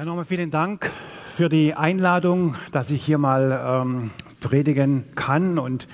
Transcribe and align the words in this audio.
Ja, 0.00 0.06
nochmal 0.06 0.24
vielen 0.24 0.50
Dank 0.50 0.90
für 1.36 1.50
die 1.50 1.74
Einladung, 1.74 2.54
dass 2.72 2.90
ich 2.90 3.04
hier 3.04 3.18
mal 3.18 3.82
ähm, 3.84 4.10
predigen 4.40 5.04
kann 5.14 5.58
und 5.58 5.88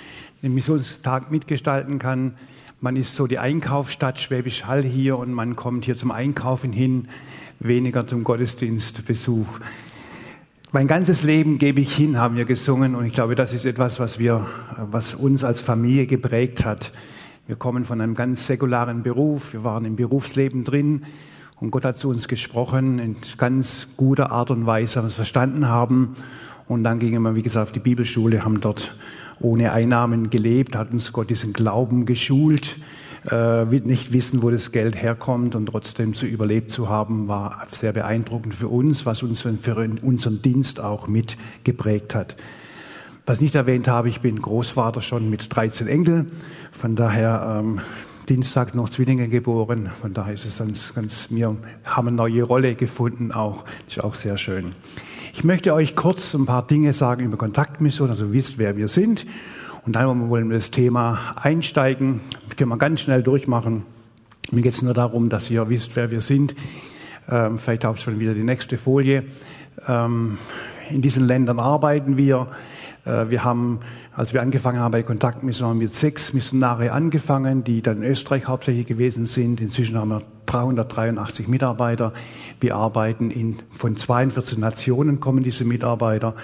den 0.45 0.55
Missionstag 0.55 1.33
mitgestalten 1.33 1.99
kann. 1.99 2.37
Man 2.81 2.95
ist 2.95 3.17
so 3.17 3.27
die 3.27 3.41
Einkaufsstadt 3.41 4.21
Schwäbisch 4.21 4.65
Hall 4.65 4.85
hier 4.85 5.19
und 5.19 5.33
man 5.33 5.57
kommt 5.57 5.87
hier 5.87 5.97
zum 5.97 6.13
Einkaufen 6.13 6.73
hin, 6.73 7.09
weniger 7.59 8.07
zum 8.07 8.23
Gottesdienstbesuch. 8.23 9.49
Mein 10.71 10.87
ganzes 10.87 11.25
Leben 11.25 11.59
gebe 11.59 11.81
ich 11.81 11.93
hin, 11.93 12.17
haben 12.17 12.37
wir 12.37 12.45
gesungen 12.45 12.95
und 12.95 13.07
ich 13.07 13.13
glaube, 13.13 13.35
das 13.35 13.53
ist 13.55 13.65
etwas, 13.65 13.99
was 13.99 14.21
wir, 14.21 14.47
was 14.89 15.15
uns 15.15 15.43
als 15.43 15.59
Familie 15.59 16.07
geprägt 16.07 16.65
hat. 16.65 16.93
Wir 17.49 17.57
kommen 17.57 17.85
von 17.85 18.01
einem 18.01 18.15
ganz 18.15 18.47
säkularen 18.47 19.03
Beruf, 19.03 19.53
wir 19.53 19.65
waren 19.65 19.85
im 19.85 19.97
Berufsleben 19.97 20.63
drin 20.63 21.03
und 21.59 21.71
Gott 21.71 21.85
hat 21.85 21.97
zu 21.97 22.11
uns 22.11 22.29
gesprochen 22.29 22.99
in 22.99 23.17
ganz 23.39 23.89
guter 23.97 24.31
Art 24.31 24.51
und 24.51 24.67
Weise, 24.67 24.99
haben 24.99 25.07
es 25.07 25.15
verstanden 25.15 25.69
haben. 25.69 26.15
Und 26.69 26.85
dann 26.85 26.99
gingen 26.99 27.23
wir, 27.23 27.35
wie 27.35 27.43
gesagt, 27.43 27.69
auf 27.69 27.73
die 27.73 27.81
Bibelschule, 27.81 28.45
haben 28.45 28.61
dort 28.61 28.95
ohne 29.41 29.73
Einnahmen 29.73 30.29
gelebt, 30.29 30.77
hat 30.77 30.93
uns 30.93 31.13
Gott 31.13 31.31
diesen 31.31 31.53
Glauben 31.53 32.05
geschult, 32.05 32.79
äh, 33.31 33.65
nicht 33.65 34.13
wissen, 34.13 34.43
wo 34.43 34.51
das 34.51 34.73
Geld 34.73 35.01
herkommt 35.01 35.55
und 35.55 35.67
trotzdem 35.67 36.15
zu 36.15 36.27
überlebt 36.27 36.71
zu 36.71 36.89
haben, 36.89 37.29
war 37.29 37.67
sehr 37.71 37.93
beeindruckend 37.93 38.55
für 38.55 38.69
uns, 38.69 39.07
was 39.07 39.23
uns 39.23 39.43
für 39.43 39.89
unseren 40.03 40.43
Dienst 40.43 40.81
auch 40.81 41.07
mitgeprägt 41.07 42.15
hat. 42.15 42.37
Was 43.25 43.39
ich 43.39 43.43
nicht 43.43 43.55
erwähnt 43.55 43.89
habe, 43.89 44.09
ich 44.09 44.21
bin 44.21 44.39
Großvater 44.39 45.01
schon 45.01 45.31
mit 45.31 45.55
13 45.55 45.89
Enkel, 45.89 46.27
von 46.71 46.95
daher 46.97 47.61
ähm, 47.61 47.81
Dienstag 48.29 48.75
noch 48.75 48.89
Zwillinge 48.89 49.29
geboren. 49.29 49.91
Von 50.01 50.13
daher 50.13 50.35
ist 50.35 50.45
es 50.45 50.59
ganz, 50.59 50.93
ganz, 50.95 51.29
wir 51.31 51.57
haben 51.85 52.09
eine 52.09 52.17
neue 52.17 52.43
Rolle 52.43 52.75
gefunden 52.75 53.31
auch. 53.31 53.65
Ist 53.87 54.03
auch 54.03 54.17
sehr 54.17 54.37
schön. 54.37 54.73
Ich 55.33 55.45
möchte 55.45 55.73
euch 55.73 55.95
kurz 55.95 56.35
ein 56.35 56.45
paar 56.45 56.67
Dinge 56.67 56.93
sagen 56.93 57.25
über 57.25 57.37
Kontaktmission, 57.37 58.11
also 58.11 58.33
wisst, 58.33 58.59
wer 58.59 58.77
wir 58.77 58.89
sind. 58.89 59.27
Und 59.87 59.95
dann 59.95 60.29
wollen 60.29 60.49
wir 60.49 60.57
das 60.57 60.73
Thema 60.73 61.37
einsteigen. 61.37 62.21
Das 62.49 62.57
können 62.57 62.71
wir 62.71 62.79
ganz 62.79 63.01
schnell 63.01 63.23
durchmachen. 63.23 63.85
Mir 64.51 64.63
geht 64.63 64.75
es 64.75 64.83
nur 64.83 64.95
darum, 64.95 65.29
dass 65.29 65.49
ihr 65.49 65.69
wisst, 65.69 65.95
wer 65.95 66.11
wir 66.11 66.21
sind. 66.21 66.57
Ähm, 67.31 67.59
vielleicht 67.59 67.87
auch 67.87 67.97
schon 67.97 68.19
wieder 68.19 68.35
die 68.35 68.43
nächste 68.43 68.77
Folie. 68.77 69.23
Ähm, 69.87 70.39
in 70.91 71.01
diesen 71.01 71.27
Ländern 71.27 71.61
arbeiten 71.61 72.17
wir. 72.17 72.49
Äh, 73.07 73.31
wir 73.31 73.45
haben, 73.45 73.81
als 74.15 74.33
wir 74.33 74.43
angefangen 74.43 74.81
haben 74.81 74.93
bei 74.93 75.03
Kontaktmissionen, 75.03 75.79
mit 75.79 75.95
sechs 75.95 76.33
Missionare 76.33 76.93
angefangen, 76.93 77.65
die 77.65 77.81
dann 77.81 78.03
in 78.03 78.11
Österreich 78.11 78.47
hauptsächlich 78.47 78.87
gewesen 78.87 79.25
sind. 79.25 79.61
Inzwischen 79.61 79.97
haben 79.97 80.09
wir 80.09 80.23
383 80.47 81.49
Mitarbeiter. 81.49 82.13
Wir 82.61 82.77
arbeiten 82.77 83.31
in, 83.31 83.57
von 83.77 83.97
42 83.97 84.59
Nationen 84.59 85.21
kommen 85.21 85.43
diese 85.43 85.65
Mitarbeiter. 85.65 86.35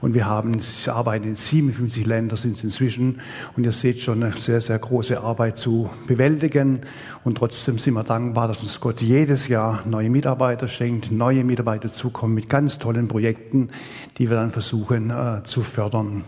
Und 0.00 0.12
wir 0.12 0.26
haben, 0.26 0.58
arbeiten 0.86 1.28
in 1.28 1.34
57 1.34 2.04
Ländern 2.04 2.36
sind 2.36 2.56
es 2.56 2.64
inzwischen. 2.64 3.20
Und 3.56 3.64
ihr 3.64 3.72
seht 3.72 4.00
schon 4.00 4.22
eine 4.22 4.36
sehr, 4.36 4.60
sehr 4.60 4.78
große 4.78 5.20
Arbeit 5.20 5.56
zu 5.56 5.88
bewältigen. 6.06 6.80
Und 7.24 7.38
trotzdem 7.38 7.78
sind 7.78 7.94
wir 7.94 8.04
dankbar, 8.04 8.48
dass 8.48 8.60
uns 8.60 8.80
Gott 8.80 9.00
jedes 9.00 9.48
Jahr 9.48 9.86
neue 9.86 10.10
Mitarbeiter 10.10 10.68
schenkt, 10.68 11.10
neue 11.10 11.42
Mitarbeiter 11.44 11.90
zukommen 11.90 12.34
mit 12.34 12.50
ganz 12.50 12.78
tollen 12.78 13.08
Projekten, 13.08 13.70
die 14.18 14.28
wir 14.28 14.36
dann 14.36 14.50
versuchen 14.50 15.10
äh, 15.10 15.42
zu 15.44 15.62
fördern. 15.62 16.24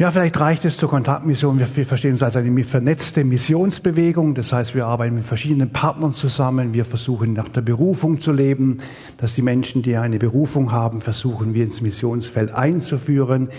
Ja, 0.00 0.10
vielleicht 0.10 0.40
reicht 0.40 0.64
es 0.64 0.78
zur 0.78 0.88
Kontaktmission. 0.88 1.58
Wir 1.58 1.84
verstehen 1.84 2.12
uns 2.12 2.22
als 2.22 2.34
eine 2.34 2.64
vernetzte 2.64 3.22
Missionsbewegung. 3.22 4.34
Das 4.34 4.50
heißt, 4.50 4.74
wir 4.74 4.86
arbeiten 4.86 5.16
mit 5.16 5.26
verschiedenen 5.26 5.72
Partnern 5.72 6.14
zusammen. 6.14 6.72
Wir 6.72 6.86
versuchen 6.86 7.34
nach 7.34 7.50
der 7.50 7.60
Berufung 7.60 8.18
zu 8.18 8.32
leben, 8.32 8.78
dass 9.18 9.34
die 9.34 9.42
Menschen, 9.42 9.82
die 9.82 9.98
eine 9.98 10.18
Berufung 10.18 10.72
haben, 10.72 11.02
versuchen 11.02 11.52
wir 11.52 11.64
ins 11.64 11.82
Missionsfeld 11.82 12.50
einzuführen, 12.50 13.50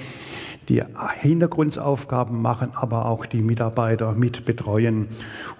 die 0.72 0.82
Hintergrundaufgaben 1.20 2.42
machen, 2.42 2.72
aber 2.74 3.06
auch 3.06 3.26
die 3.26 3.42
Mitarbeiter 3.42 4.14
mit 4.14 4.46
betreuen. 4.46 5.08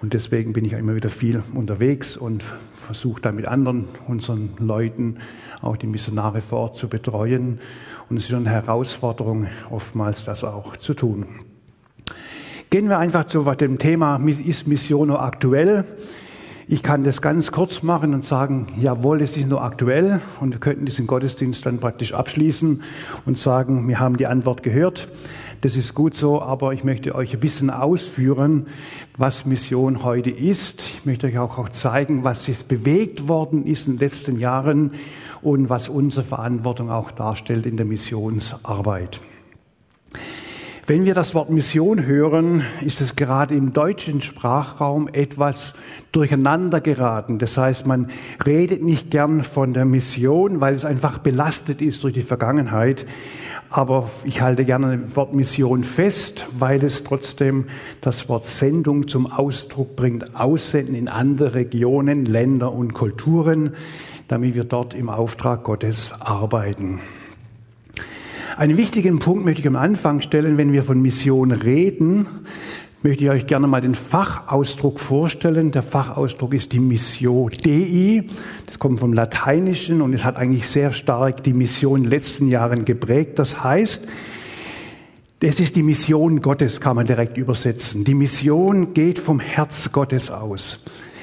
Und 0.00 0.14
deswegen 0.14 0.54
bin 0.54 0.64
ich 0.64 0.72
immer 0.72 0.94
wieder 0.94 1.10
viel 1.10 1.42
unterwegs 1.52 2.16
und 2.16 2.42
versuche 2.86 3.20
da 3.20 3.30
mit 3.30 3.46
anderen, 3.46 3.84
unseren 4.08 4.50
Leuten, 4.58 5.18
auch 5.60 5.76
die 5.76 5.86
Missionare 5.86 6.40
vor 6.40 6.60
Ort 6.60 6.76
zu 6.76 6.88
betreuen. 6.88 7.60
Und 8.08 8.16
es 8.16 8.24
ist 8.24 8.34
eine 8.34 8.48
Herausforderung, 8.48 9.48
oftmals 9.70 10.24
das 10.24 10.44
auch 10.44 10.78
zu 10.78 10.94
tun. 10.94 11.26
Gehen 12.70 12.88
wir 12.88 12.98
einfach 12.98 13.26
zu 13.26 13.42
dem 13.42 13.78
Thema, 13.78 14.18
ist 14.26 14.66
Mission 14.66 15.10
aktuell? 15.10 15.84
Ich 16.72 16.82
kann 16.82 17.04
das 17.04 17.20
ganz 17.20 17.52
kurz 17.52 17.82
machen 17.82 18.14
und 18.14 18.24
sagen, 18.24 18.66
jawohl, 18.80 19.20
es 19.20 19.36
ist 19.36 19.46
nur 19.46 19.62
aktuell 19.62 20.22
und 20.40 20.54
wir 20.54 20.58
könnten 20.58 20.86
diesen 20.86 21.06
Gottesdienst 21.06 21.66
dann 21.66 21.80
praktisch 21.80 22.14
abschließen 22.14 22.82
und 23.26 23.36
sagen, 23.36 23.86
wir 23.88 24.00
haben 24.00 24.16
die 24.16 24.26
Antwort 24.26 24.62
gehört. 24.62 25.08
Das 25.60 25.76
ist 25.76 25.92
gut 25.92 26.14
so, 26.14 26.40
aber 26.40 26.72
ich 26.72 26.82
möchte 26.82 27.14
euch 27.14 27.34
ein 27.34 27.40
bisschen 27.40 27.68
ausführen, 27.68 28.68
was 29.18 29.44
Mission 29.44 30.02
heute 30.02 30.30
ist. 30.30 30.80
Ich 30.80 31.04
möchte 31.04 31.26
euch 31.26 31.36
auch, 31.36 31.68
zeigen, 31.68 32.24
was 32.24 32.46
jetzt 32.46 32.68
bewegt 32.68 33.28
worden 33.28 33.66
ist 33.66 33.86
in 33.86 33.98
den 33.98 34.08
letzten 34.08 34.38
Jahren 34.38 34.92
und 35.42 35.68
was 35.68 35.90
unsere 35.90 36.22
Verantwortung 36.22 36.90
auch 36.90 37.10
darstellt 37.10 37.66
in 37.66 37.76
der 37.76 37.84
Missionsarbeit. 37.84 39.20
Wenn 40.92 41.06
wir 41.06 41.14
das 41.14 41.34
Wort 41.34 41.48
Mission 41.48 42.04
hören, 42.04 42.66
ist 42.82 43.00
es 43.00 43.16
gerade 43.16 43.54
im 43.54 43.72
deutschen 43.72 44.20
Sprachraum 44.20 45.08
etwas 45.10 45.72
durcheinander 46.12 46.82
geraten. 46.82 47.38
Das 47.38 47.56
heißt, 47.56 47.86
man 47.86 48.10
redet 48.44 48.82
nicht 48.82 49.10
gern 49.10 49.42
von 49.42 49.72
der 49.72 49.86
Mission, 49.86 50.60
weil 50.60 50.74
es 50.74 50.84
einfach 50.84 51.16
belastet 51.16 51.80
ist 51.80 52.04
durch 52.04 52.12
die 52.12 52.20
Vergangenheit. 52.20 53.06
Aber 53.70 54.10
ich 54.24 54.42
halte 54.42 54.66
gerne 54.66 54.98
das 54.98 55.16
Wort 55.16 55.32
Mission 55.32 55.82
fest, 55.82 56.46
weil 56.58 56.84
es 56.84 57.04
trotzdem 57.04 57.68
das 58.02 58.28
Wort 58.28 58.44
Sendung 58.44 59.08
zum 59.08 59.32
Ausdruck 59.32 59.96
bringt. 59.96 60.36
Aussenden 60.36 60.94
in 60.94 61.08
andere 61.08 61.54
Regionen, 61.54 62.26
Länder 62.26 62.70
und 62.70 62.92
Kulturen, 62.92 63.76
damit 64.28 64.54
wir 64.54 64.64
dort 64.64 64.92
im 64.92 65.08
Auftrag 65.08 65.64
Gottes 65.64 66.12
arbeiten. 66.20 67.00
Einen 68.56 68.76
wichtigen 68.76 69.18
Punkt 69.18 69.44
möchte 69.46 69.62
ich 69.62 69.66
am 69.66 69.76
Anfang 69.76 70.20
stellen, 70.20 70.58
wenn 70.58 70.72
wir 70.72 70.82
von 70.82 71.00
Mission 71.00 71.52
reden, 71.52 72.28
möchte 73.02 73.24
ich 73.24 73.30
euch 73.30 73.46
gerne 73.46 73.66
mal 73.66 73.80
den 73.80 73.94
Fachausdruck 73.94 75.00
vorstellen. 75.00 75.72
Der 75.72 75.82
Fachausdruck 75.82 76.52
ist 76.52 76.72
die 76.72 76.78
Missio 76.78 77.48
Dei. 77.48 78.24
Das 78.66 78.78
kommt 78.78 79.00
vom 79.00 79.14
Lateinischen 79.14 80.02
und 80.02 80.12
es 80.12 80.22
hat 80.22 80.36
eigentlich 80.36 80.68
sehr 80.68 80.90
stark 80.92 81.42
die 81.42 81.54
Mission 81.54 81.98
in 81.98 82.02
den 82.04 82.10
letzten 82.10 82.46
Jahren 82.48 82.84
geprägt. 82.84 83.38
Das 83.38 83.64
heißt, 83.64 84.02
das 85.40 85.58
ist 85.58 85.74
die 85.74 85.82
Mission 85.82 86.42
Gottes, 86.42 86.80
kann 86.80 86.96
man 86.96 87.06
direkt 87.06 87.38
übersetzen. 87.38 88.04
Die 88.04 88.14
Mission 88.14 88.92
geht 88.92 89.18
vom 89.18 89.40
Herz 89.40 89.90
Gottes 89.92 90.30
aus. 90.30 90.78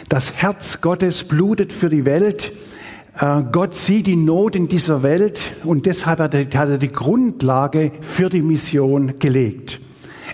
Das 0.09 0.33
Herz 0.33 0.81
Gottes 0.81 1.23
blutet 1.23 1.71
für 1.73 1.89
die 1.89 2.05
Welt. 2.05 2.51
Äh, 3.19 3.43
Gott 3.51 3.75
sieht 3.75 4.07
die 4.07 4.15
Not 4.15 4.55
in 4.55 4.67
dieser 4.67 5.03
Welt 5.03 5.41
und 5.63 5.85
deshalb 5.85 6.19
hat 6.19 6.33
er 6.33 6.77
die 6.77 6.91
Grundlage 6.91 7.91
für 8.01 8.29
die 8.29 8.41
Mission 8.41 9.19
gelegt. 9.19 9.81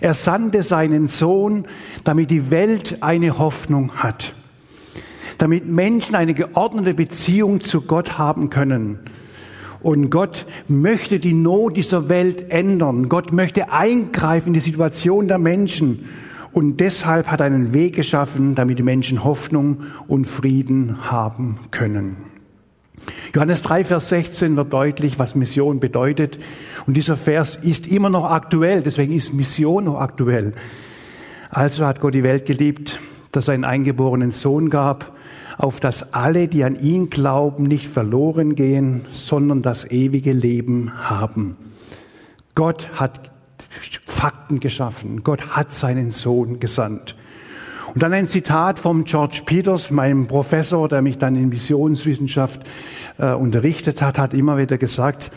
Er 0.02 0.14
sandte 0.14 0.62
seinen 0.62 1.08
Sohn, 1.08 1.66
damit 2.04 2.30
die 2.30 2.52
Welt 2.52 2.98
eine 3.02 3.40
Hoffnung 3.40 3.96
hat, 3.96 4.34
damit 5.38 5.66
Menschen 5.66 6.16
eine 6.16 6.34
geordnete 6.34 6.94
Beziehung 6.94 7.62
zu 7.62 7.82
Gott 7.82 8.18
haben 8.18 8.50
können. 8.50 9.00
Und 9.82 10.10
Gott 10.10 10.46
möchte 10.68 11.20
die 11.20 11.34
Not 11.34 11.78
dieser 11.78 12.10
Welt 12.10 12.50
ändern. 12.50 13.08
Gott 13.08 13.32
möchte 13.32 13.72
eingreifen 13.72 14.50
in 14.50 14.54
die 14.54 14.60
Situation 14.60 15.28
der 15.28 15.38
Menschen. 15.38 16.10
Und 16.52 16.80
deshalb 16.80 17.28
hat 17.28 17.40
er 17.40 17.46
einen 17.48 17.74
Weg 17.74 17.96
geschaffen, 17.96 18.56
damit 18.56 18.80
die 18.80 18.84
Menschen 18.84 19.24
Hoffnung 19.24 19.84
und 20.08 20.26
Frieden 20.26 21.10
haben 21.10 21.60
können. 21.72 22.35
Johannes 23.34 23.62
3, 23.64 23.84
Vers 23.84 24.10
16 24.10 24.56
wird 24.56 24.72
deutlich, 24.72 25.20
was 25.20 25.36
Mission 25.36 25.80
bedeutet. 25.80 26.40
Und 26.88 26.96
dieser 26.96 27.16
Vers 27.16 27.58
ist 27.62 27.88
immer 27.88 28.10
noch 28.10 28.26
aktuell, 28.26 28.82
deswegen 28.82 29.14
ist 29.14 29.34
Mission 29.34 29.86
noch 29.86 30.00
aktuell. 30.00 30.54
Also 31.50 31.86
hat 31.86 32.00
Gott 32.00 32.14
die 32.14 32.24
Welt 32.24 32.46
geliebt, 32.46 33.00
dass 33.32 33.48
er 33.48 33.54
einen 33.54 33.66
eingeborenen 33.66 34.32
Sohn 34.32 34.70
gab, 34.70 35.14
auf 35.58 35.80
dass 35.80 36.14
alle, 36.14 36.48
die 36.48 36.64
an 36.64 36.76
ihn 36.76 37.10
glauben, 37.10 37.64
nicht 37.64 37.88
verloren 37.88 38.56
gehen, 38.56 39.06
sondern 39.12 39.62
das 39.62 39.90
ewige 39.90 40.34
Leben 40.34 40.92
haben. 41.10 41.56
Gott 42.56 42.90
hat 42.94 43.32
Fakten 44.06 44.60
geschaffen. 44.60 45.24
Gott 45.24 45.50
hat 45.50 45.72
seinen 45.72 46.12
Sohn 46.12 46.60
gesandt. 46.60 47.16
Und 47.96 48.04
dann 48.04 48.12
ein 48.12 48.28
Zitat 48.28 48.78
vom 48.78 49.06
George 49.06 49.44
Peters, 49.46 49.90
meinem 49.90 50.28
Professor, 50.28 50.90
der 50.90 51.02
mich 51.02 51.18
dann 51.18 51.38
in 51.38 51.48
Missionswissenschaft 51.48 52.60
äh, 53.18 53.32
unterrichtet 53.32 54.02
hat, 54.02 54.18
hat 54.18 54.34
immer 54.34 54.58
wieder 54.58 54.78
gesagt, 54.78 55.32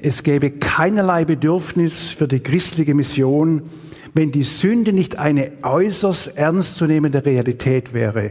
es 0.00 0.22
gäbe 0.22 0.52
keinerlei 0.52 1.26
Bedürfnis 1.26 2.08
für 2.08 2.26
die 2.26 2.40
christliche 2.40 2.94
Mission, 2.94 3.64
wenn 4.14 4.32
die 4.32 4.44
Sünde 4.44 4.94
nicht 4.94 5.18
eine 5.18 5.52
äußerst 5.62 6.34
ernstzunehmende 6.34 7.26
Realität 7.26 7.92
wäre. 7.92 8.30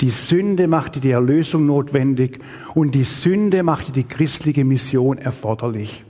Die 0.00 0.10
Sünde 0.10 0.68
machte 0.68 1.00
die 1.00 1.10
Erlösung 1.10 1.66
notwendig 1.66 2.38
und 2.74 2.94
die 2.94 3.02
Sünde 3.02 3.64
machte 3.64 3.90
die 3.90 4.04
christliche 4.04 4.64
Mission 4.64 5.18
erforderlich. 5.18 6.04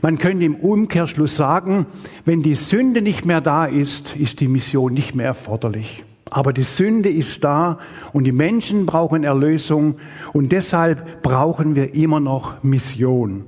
Man 0.00 0.16
könnte 0.16 0.46
im 0.46 0.54
Umkehrschluss 0.54 1.36
sagen, 1.36 1.84
wenn 2.24 2.42
die 2.42 2.54
Sünde 2.54 3.02
nicht 3.02 3.26
mehr 3.26 3.42
da 3.42 3.66
ist, 3.66 4.16
ist 4.16 4.40
die 4.40 4.48
Mission 4.48 4.94
nicht 4.94 5.14
mehr 5.14 5.26
erforderlich. 5.26 6.02
Aber 6.30 6.52
die 6.52 6.64
Sünde 6.64 7.10
ist 7.10 7.44
da 7.44 7.78
und 8.12 8.24
die 8.24 8.32
Menschen 8.32 8.86
brauchen 8.86 9.24
Erlösung 9.24 9.96
und 10.32 10.52
deshalb 10.52 11.22
brauchen 11.22 11.74
wir 11.76 11.94
immer 11.94 12.20
noch 12.20 12.62
Mission. 12.62 13.44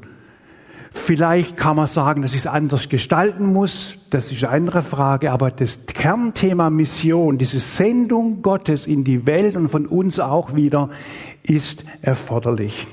Vielleicht 0.97 1.57
kann 1.57 1.77
man 1.77 1.87
sagen, 1.87 2.23
dass 2.23 2.33
ich 2.33 2.41
es 2.41 2.47
anders 2.47 2.89
gestalten 2.89 3.53
muss. 3.53 3.99
Das 4.11 4.33
ist 4.33 4.43
eine 4.45 4.53
andere 4.55 4.83
Frage. 4.83 5.31
Aber 5.31 5.51
das 5.51 5.79
Kernthema 5.87 6.71
Mission, 6.71 7.39
diese 7.39 7.59
Sendung 7.59 8.41
Gottes 8.41 8.87
in 8.87 9.05
die 9.05 9.27
Welt 9.27 9.57
und 9.57 9.69
von 9.69 9.87
uns 9.87 10.19
auch 10.19 10.55
wieder, 10.57 10.89
ist 11.43 11.85
erforderlich. 12.01 12.87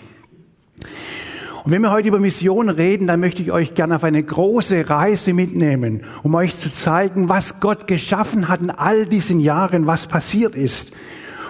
Und 1.64 1.72
wenn 1.72 1.82
wir 1.82 1.92
heute 1.92 2.10
über 2.10 2.20
Mission 2.20 2.68
reden, 2.68 3.08
dann 3.08 3.22
möchte 3.22 3.42
ich 3.42 3.54
euch 3.54 3.74
gerne 3.74 3.96
auf 3.96 4.04
eine 4.04 4.22
große 4.22 4.90
Reise 4.90 5.34
mitnehmen, 5.34 6.04
um 6.22 6.36
euch 6.36 6.60
zu 6.60 6.70
zeigen, 6.70 7.30
was 7.30 7.62
Gott 7.62 7.88
geschaffen 7.88 8.50
hat 8.50 8.62
in 8.62 8.70
all 8.70 9.06
diesen 9.06 9.40
Jahren, 9.40 9.88
was 9.88 10.08
passiert 10.08 10.56
ist. 10.56 10.92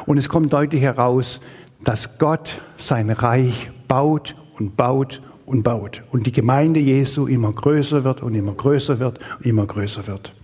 Und 0.05 0.17
es 0.17 0.29
kommt 0.29 0.53
deutlich 0.53 0.83
heraus, 0.83 1.41
dass 1.83 2.19
Gott 2.19 2.61
sein 2.77 3.09
Reich 3.09 3.71
baut 3.87 4.35
und 4.59 4.77
baut 4.77 5.23
und 5.47 5.63
baut. 5.63 6.03
Und 6.11 6.27
die 6.27 6.31
Gemeinde 6.31 6.79
Jesu 6.79 7.25
immer 7.25 7.51
größer 7.51 8.03
wird 8.03 8.21
und 8.21 8.35
immer 8.35 8.53
größer 8.53 8.99
wird 8.99 9.19
und 9.39 9.45
immer 9.47 9.65
größer 9.65 10.05
wird. 10.05 10.35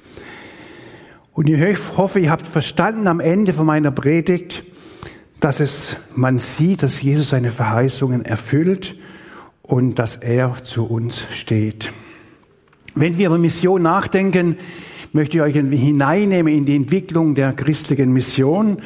Und 1.33 1.48
ich 1.48 1.77
hoffe, 1.95 2.19
ihr 2.19 2.31
habt 2.31 2.48
verstanden 2.48 3.07
am 3.07 3.19
Ende 3.19 3.54
von 3.54 3.68
meiner 3.68 3.92
Predigt, 3.92 4.63
dass 5.39 5.60
es, 5.60 5.95
man 6.15 6.39
sieht, 6.39 6.81
dass 6.81 7.01
Jesus 7.01 7.30
seine 7.30 7.51
Verheißungen 7.51 8.25
erfüllt 8.25 8.95
und 9.69 10.00
dass 10.00 10.16
er 10.16 10.56
zu 10.63 10.86
uns 10.86 11.27
steht. 11.30 11.92
Wenn 12.95 13.18
wir 13.18 13.27
über 13.27 13.38
Mission 13.38 13.83
nachdenken, 13.83 14.57
möchte 15.13 15.38
ich 15.38 15.44
euch 15.44 15.54
hineinnehmen 15.54 16.51
in 16.51 16.66
die 16.66 16.75
Entwicklung 16.75 17.36
der 17.36 17.54
christlichen 17.54 18.12
Mission. 18.12 18.80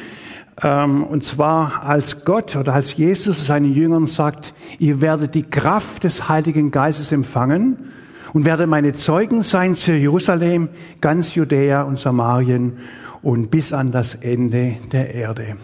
Ähm, 0.62 1.02
und 1.02 1.24
zwar 1.24 1.84
als 1.84 2.24
Gott 2.24 2.54
oder 2.54 2.74
als 2.74 2.96
Jesus 2.96 3.46
seinen 3.46 3.74
Jüngern 3.74 4.06
sagt, 4.06 4.54
ihr 4.78 5.00
werdet 5.00 5.34
die 5.34 5.42
Kraft 5.42 6.04
des 6.04 6.28
Heiligen 6.28 6.70
Geistes 6.70 7.12
empfangen 7.12 7.90
und 8.34 8.44
werdet 8.44 8.68
meine 8.68 8.92
Zeugen 8.92 9.42
sein 9.42 9.76
zu 9.76 9.92
Jerusalem, 9.92 10.68
ganz 11.00 11.34
Judäa 11.34 11.82
und 11.82 11.98
Samarien 11.98 12.76
und 13.22 13.50
bis 13.50 13.72
an 13.72 13.90
das 13.90 14.14
Ende 14.16 14.76
der 14.92 15.14
Erde. 15.14 15.56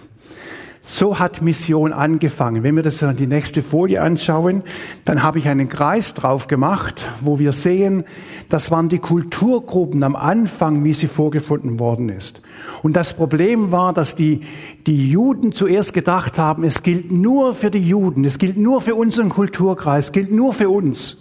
So 0.93 1.21
hat 1.21 1.41
Mission 1.41 1.93
angefangen. 1.93 2.65
Wenn 2.65 2.75
wir 2.75 2.83
das 2.83 2.99
die 3.17 3.29
nächste 3.29 3.63
Folie 3.63 4.03
anschauen, 4.03 4.65
dann 5.05 5.23
habe 5.23 5.39
ich 5.39 5.47
einen 5.47 5.69
Kreis 5.69 6.15
drauf 6.15 6.49
gemacht, 6.49 7.09
wo 7.21 7.39
wir 7.39 7.53
sehen, 7.53 8.03
das 8.49 8.73
waren 8.73 8.89
die 8.89 8.99
Kulturgruppen 8.99 10.03
am 10.03 10.17
Anfang, 10.17 10.83
wie 10.83 10.93
sie 10.93 11.07
vorgefunden 11.07 11.79
worden 11.79 12.09
ist. 12.09 12.43
Und 12.83 12.97
das 12.97 13.15
Problem 13.15 13.71
war, 13.71 13.93
dass 13.93 14.17
die, 14.17 14.41
die 14.89 15.11
Juden 15.11 15.53
zuerst 15.53 15.93
gedacht 15.93 16.39
haben, 16.39 16.65
es 16.65 16.83
gilt 16.83 17.13
nur 17.13 17.55
für 17.55 17.71
die 17.71 17.87
Juden, 17.89 18.25
es 18.25 18.39
gilt 18.39 18.57
nur 18.57 18.81
für 18.81 18.97
unseren 18.97 19.29
Kulturkreis, 19.29 20.07
es 20.07 20.13
gilt 20.13 20.33
nur 20.33 20.53
für 20.53 20.71
uns. 20.71 21.19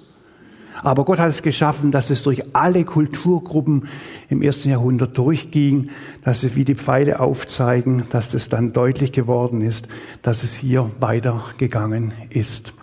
Aber 0.81 1.06
Gott 1.06 1.20
hat 1.20 1.30
es 1.30 1.42
geschaffen, 1.42 1.92
dass 1.92 2.10
es 2.10 2.24
durch 2.24 2.56
alle 2.56 2.86
Kulturgruppen 2.86 3.88
im 4.30 4.42
ersten 4.42 4.70
Jahrhundert 4.70 5.18
durchging, 5.18 5.90
dass 6.24 6.44
es 6.44 6.56
wie 6.56 6.66
die 6.66 6.76
Pfeile 6.76 7.20
aufzeigen, 7.20 8.04
dass 8.12 8.34
es 8.34 8.50
dann 8.50 8.72
deutlich 8.74 9.12
geworden 9.12 9.62
ist, 9.62 9.88
dass 10.22 10.44
es 10.44 10.54
hier 10.54 10.90
weitergegangen 11.00 12.14
ist. 12.30 12.74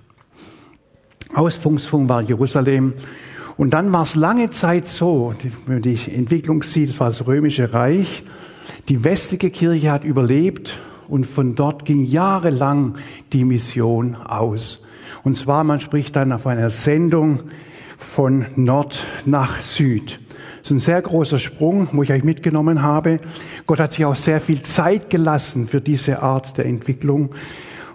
Ausgangspunkt 1.35 2.09
war 2.09 2.23
Jerusalem. 2.23 2.95
Und 3.57 3.71
dann 3.71 3.93
war 3.93 4.03
es 4.03 4.15
lange 4.15 4.51
Zeit 4.51 4.87
so, 4.87 5.35
wenn 5.65 5.77
man 5.77 5.83
die 5.83 5.99
Entwicklung 6.15 6.63
sieht, 6.63 6.91
es 6.91 7.01
war 7.01 7.09
das 7.09 7.27
römische 7.27 7.73
Reich. 7.73 8.23
Die 8.89 9.03
westliche 9.03 9.51
Kirche 9.51 9.91
hat 9.91 10.05
überlebt 10.05 10.79
und 11.09 11.27
von 11.27 11.55
dort 11.55 11.85
ging 11.85 12.05
jahrelang 12.05 12.97
die 13.33 13.45
Mission 13.45 14.15
aus. 14.15 14.83
Und 15.25 15.37
zwar, 15.37 15.65
man 15.65 15.81
spricht 15.81 16.17
dann 16.17 16.33
auf 16.33 16.47
einer 16.47 16.71
Sendung 16.71 17.41
von 17.99 18.47
Nord 18.57 19.07
nach 19.25 19.61
Süd. 19.61 20.21
Das 20.59 20.71
ist 20.71 20.71
ein 20.71 20.79
sehr 20.79 21.03
großer 21.03 21.39
Sprung, 21.39 21.89
wo 21.93 22.03
ich 22.03 22.13
euch 22.13 22.25
mitgenommen 22.25 22.83
habe. 22.83 23.21
Gott 23.67 23.81
hat 23.81 23.93
sich 23.93 24.05
auch 24.05 24.17
sehr 24.17 24.41
viel 24.41 24.63
Zeit 24.63 25.11
gelassen 25.11 25.69
für 25.69 25.81
diese 25.81 26.23
Art 26.23 26.59
der 26.59 26.67
Entwicklung. 26.67 27.31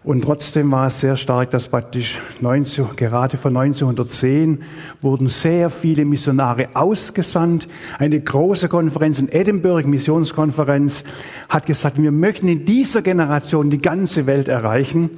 Und 0.04 0.24
trotzdem 0.24 0.72
war 0.72 0.88
es 0.88 1.00
sehr 1.00 1.16
stark, 1.16 1.52
dass 1.52 1.68
praktisch 1.68 2.20
19, 2.40 2.96
gerade 2.96 3.38
von 3.38 3.56
1910 3.56 4.64
wurden 5.00 5.28
sehr 5.28 5.70
viele 5.70 6.06
Missionare 6.06 6.70
ausgesandt. 6.74 7.68
Eine 8.00 8.20
große 8.20 8.68
Konferenz 8.68 9.20
in 9.20 9.30
Edinburgh, 9.30 9.88
Missionskonferenz, 9.88 11.04
hat 11.50 11.68
gesagt, 11.68 12.02
wir 12.02 12.12
möchten 12.12 12.48
in 12.48 12.66
dieser 12.66 13.04
Generation 13.04 13.70
die 13.70 13.78
ganze 13.78 14.26
Welt 14.26 14.48
erreichen, 14.48 15.12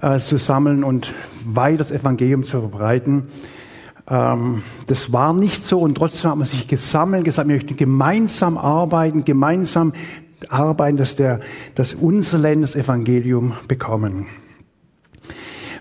äh, 0.00 0.18
zu 0.18 0.38
sammeln 0.38 0.84
und 0.84 1.12
weiter 1.44 1.78
das 1.78 1.90
Evangelium 1.90 2.44
zu 2.44 2.60
verbreiten. 2.60 3.24
Ähm, 4.08 4.62
das 4.86 5.12
war 5.12 5.32
nicht 5.32 5.62
so 5.62 5.80
und 5.80 5.96
trotzdem 5.96 6.30
hat 6.30 6.36
man 6.36 6.46
sich 6.46 6.68
gesammelt, 6.68 7.24
gesagt, 7.24 7.48
wir 7.48 7.54
möchten 7.54 7.76
gemeinsam 7.76 8.58
arbeiten, 8.58 9.24
gemeinsam 9.24 9.92
arbeiten, 10.48 10.96
dass, 10.96 11.16
der, 11.16 11.40
dass 11.74 11.94
unsere 11.94 12.42
Länder 12.42 12.66
das 12.66 12.76
Evangelium 12.76 13.54
bekommen. 13.66 14.26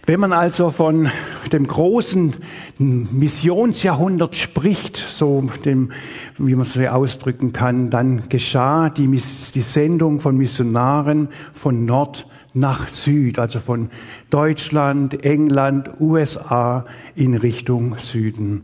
Wenn 0.05 0.19
man 0.19 0.33
also 0.33 0.69
von 0.69 1.09
dem 1.53 1.65
großen 1.65 2.33
Missionsjahrhundert 2.77 4.35
spricht, 4.35 4.97
so 4.97 5.49
dem, 5.63 5.91
wie 6.37 6.55
man 6.55 6.63
es 6.63 6.77
ausdrücken 6.77 7.53
kann, 7.53 7.89
dann 7.89 8.27
geschah 8.27 8.89
die, 8.89 9.07
die 9.07 9.61
Sendung 9.61 10.19
von 10.19 10.35
Missionaren 10.35 11.29
von 11.53 11.85
Nord 11.85 12.27
nach 12.53 12.87
Süd, 12.89 13.39
also 13.39 13.59
von 13.59 13.89
Deutschland, 14.29 15.23
England, 15.25 15.89
USA 15.99 16.85
in 17.15 17.35
Richtung 17.35 17.97
Süden. 17.97 18.63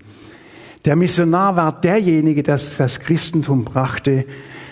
Der 0.86 0.96
Missionar 0.96 1.56
war 1.58 1.82
derjenige, 1.82 2.44
der 2.44 2.60
das 2.78 3.00
Christentum 3.00 3.66
brachte 3.66 4.26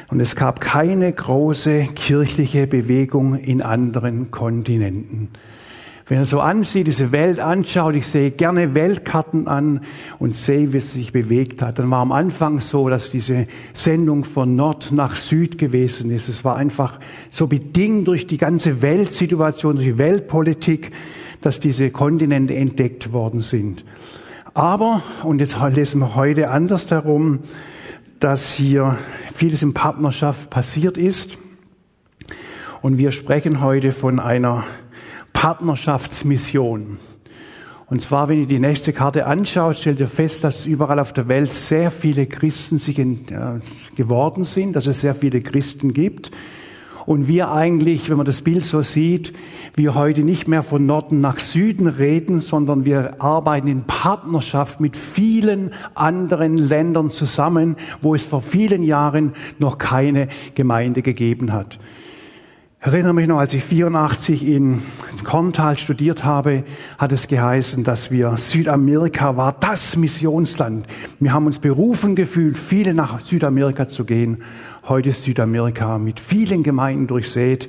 und 0.10 0.20
es 0.20 0.36
gab 0.36 0.62
keine 0.62 1.12
große 1.12 1.88
kirchliche 1.96 2.66
Bewegung 2.66 3.36
in 3.36 3.62
anderen 3.62 4.32
Kontinenten. 4.32 5.30
Wenn 6.10 6.20
er 6.20 6.26
so 6.26 6.40
ansieht, 6.40 6.88
diese 6.88 7.12
Welt 7.12 7.42
anschaut, 7.42 7.96
ich 7.96 8.08
sehe 8.08 8.32
gerne 8.32 8.74
Weltkarten 8.74 9.50
an 9.50 9.82
und 10.20 10.34
sehe, 10.34 10.72
wie 10.72 10.78
es 10.78 10.94
sich 10.94 11.12
bewegt 11.12 11.62
hat. 11.62 11.80
Dann 11.80 11.92
war 11.92 12.00
am 12.00 12.14
Anfang 12.14 12.62
so, 12.62 12.88
dass 12.88 13.10
diese 13.10 13.46
Sendung 13.74 14.24
von 14.24 14.56
Nord 14.56 14.94
nach 14.94 15.16
Süd 15.16 15.58
gewesen 15.58 16.10
ist. 16.10 16.30
Es 16.30 16.46
war 16.46 16.56
einfach 16.56 17.02
so 17.30 17.48
bedingt 17.48 18.08
durch 18.08 18.26
die 18.26 18.38
ganze 18.38 18.82
Weltsituation, 18.82 19.76
durch 19.76 19.88
die 19.88 19.98
Weltpolitik, 19.98 20.92
dass 21.42 21.60
diese 21.60 21.90
Kontinente 21.92 22.56
entdeckt 22.56 23.12
worden 23.12 23.42
sind. 23.42 23.84
Aber, 24.54 25.04
und 25.24 25.40
jetzt 25.40 25.58
lesen 25.74 26.00
wir 26.00 26.16
heute 26.16 26.52
anders 26.52 26.86
darum, 26.86 27.40
dass 28.22 28.50
hier 28.50 28.98
vieles 29.36 29.62
in 29.62 29.74
Partnerschaft 29.74 30.50
passiert 30.50 30.98
ist. 30.98 31.38
Und 32.82 32.98
wir 32.98 33.12
sprechen 33.12 33.60
heute 33.62 33.92
von 33.92 34.22
einer 34.22 34.64
Partnerschaftsmission. 35.38 36.98
Und 37.86 38.02
zwar, 38.02 38.28
wenn 38.28 38.40
ihr 38.40 38.48
die 38.48 38.58
nächste 38.58 38.92
Karte 38.92 39.28
anschaut, 39.28 39.76
stellt 39.76 40.00
ihr 40.00 40.08
fest, 40.08 40.44
dass 40.44 40.66
überall 40.66 41.00
auf 41.00 41.14
der 41.14 41.28
Welt 41.28 41.54
sehr 41.54 41.92
viele 41.92 42.26
Christen 42.26 42.80
sich 42.80 42.98
in, 42.98 43.28
äh, 43.28 43.60
geworden 43.96 44.44
sind, 44.44 44.76
dass 44.76 44.88
es 44.88 45.02
sehr 45.02 45.14
viele 45.14 45.42
Christen 45.42 45.94
gibt. 45.94 46.32
Und 47.06 47.28
wir 47.28 47.52
eigentlich, 47.52 48.10
wenn 48.10 48.18
man 48.18 48.26
das 48.26 48.42
Bild 48.42 48.66
so 48.66 48.82
sieht, 48.82 49.32
wir 49.76 49.94
heute 49.94 50.22
nicht 50.22 50.48
mehr 50.48 50.64
von 50.64 50.88
Norden 50.88 51.22
nach 51.22 51.38
Süden 51.38 51.86
reden, 51.86 52.40
sondern 52.40 52.84
wir 52.84 53.22
arbeiten 53.22 53.68
in 53.68 53.84
Partnerschaft 53.84 54.80
mit 54.80 54.98
vielen 54.98 55.72
anderen 55.94 56.58
Ländern 56.58 57.12
zusammen, 57.12 57.76
wo 58.02 58.16
es 58.16 58.24
vor 58.24 58.42
vielen 58.42 58.82
Jahren 58.82 59.34
noch 59.60 59.78
keine 59.78 60.30
Gemeinde 60.56 61.04
gegeben 61.04 61.54
hat. 61.54 61.78
Ich 62.80 62.86
erinnere 62.86 63.16
mich 63.16 63.28
noch, 63.28 63.40
als 63.40 63.56
ich 63.56 63.64
84 63.64 64.46
in 64.46 64.84
Korntal 65.24 65.78
studiert 65.80 66.24
habe, 66.24 66.64
hat 67.00 67.12
es 67.12 67.28
geheißen, 67.28 67.84
dass 67.84 68.12
wir 68.12 68.38
Südamerika 68.38 69.36
war 69.36 69.52
das 69.60 69.98
Missionsland. 69.98 70.86
Wir 71.20 71.34
haben 71.34 71.48
uns 71.48 71.58
berufen 71.58 72.16
gefühlt, 72.16 72.56
viele 72.56 72.94
nach 72.94 73.20
Südamerika 73.22 73.88
zu 73.88 74.06
gehen. 74.06 74.44
Heute 74.88 75.10
ist 75.10 75.24
Südamerika 75.24 75.98
mit 75.98 76.20
vielen 76.20 76.62
Gemeinden 76.62 77.08
durchsät. 77.08 77.68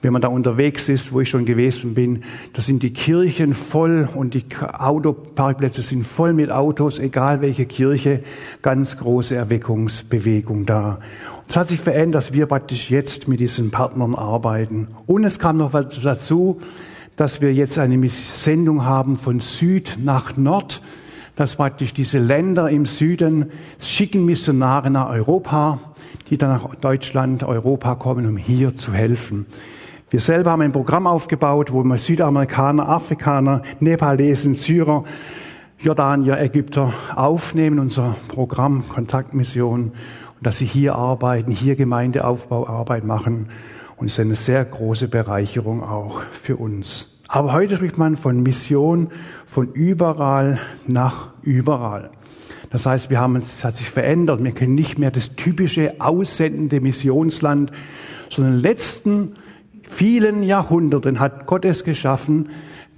Wenn 0.00 0.12
man 0.12 0.22
da 0.22 0.28
unterwegs 0.28 0.88
ist, 0.88 1.12
wo 1.12 1.20
ich 1.20 1.28
schon 1.28 1.44
gewesen 1.44 1.94
bin, 1.94 2.22
da 2.52 2.62
sind 2.62 2.82
die 2.82 2.92
Kirchen 2.92 3.52
voll 3.52 4.08
und 4.14 4.34
die 4.34 4.44
Autoparkplätze 4.60 5.82
sind 5.82 6.04
voll 6.04 6.32
mit 6.34 6.52
Autos, 6.52 6.98
egal 6.98 7.40
welche 7.40 7.66
Kirche, 7.66 8.22
ganz 8.62 8.96
große 8.96 9.34
Erweckungsbewegung 9.34 10.66
da. 10.66 11.00
Es 11.48 11.56
hat 11.56 11.68
sich 11.68 11.80
verändert, 11.80 12.14
dass 12.14 12.32
wir 12.32 12.46
praktisch 12.46 12.90
jetzt 12.90 13.26
mit 13.26 13.40
diesen 13.40 13.70
Partnern 13.70 14.14
arbeiten. 14.14 14.88
Und 15.06 15.24
es 15.24 15.38
kam 15.38 15.56
noch 15.56 15.72
was 15.72 16.00
dazu, 16.00 16.60
dass 17.16 17.40
wir 17.40 17.52
jetzt 17.52 17.78
eine 17.78 18.08
Sendung 18.08 18.84
haben 18.84 19.16
von 19.16 19.40
Süd 19.40 19.98
nach 20.00 20.36
Nord, 20.36 20.80
dass 21.34 21.56
praktisch 21.56 21.92
diese 21.92 22.18
Länder 22.18 22.70
im 22.70 22.86
Süden 22.86 23.50
schicken 23.80 24.24
Missionare 24.24 24.90
nach 24.90 25.10
Europa, 25.10 25.80
die 26.30 26.38
dann 26.38 26.50
nach 26.50 26.74
Deutschland, 26.76 27.42
Europa 27.42 27.96
kommen, 27.96 28.26
um 28.26 28.36
hier 28.36 28.74
zu 28.74 28.92
helfen. 28.92 29.46
Wir 30.10 30.20
selber 30.20 30.52
haben 30.52 30.62
ein 30.62 30.72
Programm 30.72 31.06
aufgebaut, 31.06 31.70
wo 31.70 31.84
wir 31.84 31.98
Südamerikaner, 31.98 32.88
Afrikaner, 32.88 33.60
Nepalesen, 33.78 34.54
Syrer, 34.54 35.04
Jordanier, 35.80 36.40
Ägypter 36.40 36.94
aufnehmen, 37.14 37.78
unser 37.78 38.16
Programm 38.28 38.88
Kontaktmission, 38.88 39.92
dass 40.40 40.56
sie 40.56 40.64
hier 40.64 40.94
arbeiten, 40.94 41.50
hier 41.50 41.76
Gemeindeaufbauarbeit 41.76 43.04
machen. 43.04 43.50
Und 43.98 44.06
es 44.06 44.14
ist 44.14 44.20
eine 44.20 44.36
sehr 44.36 44.64
große 44.64 45.08
Bereicherung 45.08 45.82
auch 45.82 46.22
für 46.32 46.56
uns. 46.56 47.20
Aber 47.28 47.52
heute 47.52 47.76
spricht 47.76 47.98
man 47.98 48.16
von 48.16 48.42
Mission 48.42 49.08
von 49.44 49.74
überall 49.74 50.58
nach 50.86 51.32
überall. 51.42 52.08
Das 52.70 52.86
heißt, 52.86 53.10
wir 53.10 53.20
haben, 53.20 53.36
es 53.36 53.62
hat 53.62 53.74
sich 53.74 53.90
verändert. 53.90 54.42
Wir 54.42 54.52
können 54.52 54.74
nicht 54.74 54.98
mehr 54.98 55.10
das 55.10 55.36
typische 55.36 55.96
aussendende 55.98 56.80
Missionsland, 56.80 57.72
sondern 58.30 58.58
letzten 58.58 59.34
vielen 59.90 60.42
Jahrhunderten 60.42 61.20
hat 61.20 61.46
Gott 61.46 61.64
es 61.64 61.84
geschaffen, 61.84 62.50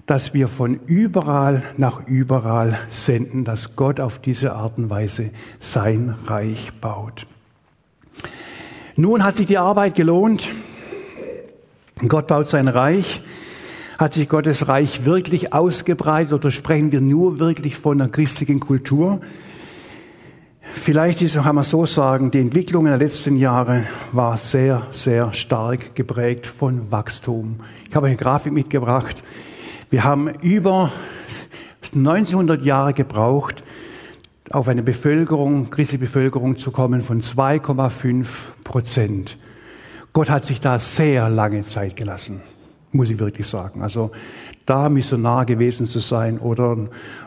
dass 0.06 0.34
wir 0.34 0.48
von 0.48 0.80
überall 0.86 1.62
nach 1.76 2.06
überall 2.06 2.78
senden, 2.88 3.44
dass 3.44 3.76
Gott 3.76 4.00
auf 4.00 4.18
diese 4.18 4.54
Art 4.54 4.76
und 4.76 4.90
Weise 4.90 5.30
sein 5.60 6.16
Reich 6.26 6.72
baut. 6.80 7.26
Nun 8.96 9.22
hat 9.22 9.36
sich 9.36 9.46
die 9.46 9.58
Arbeit 9.58 9.94
gelohnt. 9.94 10.50
Gott 12.08 12.26
baut 12.26 12.48
sein 12.48 12.68
Reich. 12.68 13.22
Hat 13.98 14.14
sich 14.14 14.28
Gottes 14.28 14.66
Reich 14.66 15.04
wirklich 15.04 15.52
ausgebreitet 15.52 16.32
oder 16.32 16.50
sprechen 16.50 16.90
wir 16.90 17.00
nur 17.00 17.38
wirklich 17.38 17.76
von 17.76 18.00
einer 18.00 18.10
christlichen 18.10 18.58
Kultur? 18.58 19.20
Vielleicht 20.74 21.22
ist, 21.22 21.34
kann 21.34 21.54
man 21.54 21.64
so 21.64 21.86
sagen, 21.86 22.30
die 22.30 22.40
Entwicklung 22.40 22.86
in 22.86 22.92
den 22.92 23.00
letzten 23.00 23.36
Jahren 23.36 23.86
war 24.12 24.36
sehr, 24.36 24.86
sehr 24.92 25.32
stark 25.32 25.94
geprägt 25.94 26.46
von 26.46 26.90
Wachstum. 26.90 27.60
Ich 27.88 27.94
habe 27.94 28.06
eine 28.06 28.16
Grafik 28.16 28.52
mitgebracht. 28.52 29.22
Wir 29.90 30.04
haben 30.04 30.28
über 30.40 30.92
1900 31.94 32.64
Jahre 32.64 32.94
gebraucht, 32.94 33.62
auf 34.50 34.68
eine 34.68 34.82
Bevölkerung, 34.82 35.70
christliche 35.70 35.98
Bevölkerung 35.98 36.58
zu 36.58 36.70
kommen 36.70 37.02
von 37.02 37.20
2,5 37.20 38.26
Prozent. 38.64 39.36
Gott 40.12 40.30
hat 40.30 40.44
sich 40.44 40.60
da 40.60 40.78
sehr 40.78 41.28
lange 41.28 41.62
Zeit 41.62 41.96
gelassen 41.96 42.40
muss 42.92 43.10
ich 43.10 43.18
wirklich 43.18 43.46
sagen. 43.46 43.82
Also 43.82 44.10
da 44.70 44.88
Missionar 44.88 45.46
gewesen 45.46 45.88
zu 45.88 45.98
sein 45.98 46.38
oder 46.38 46.76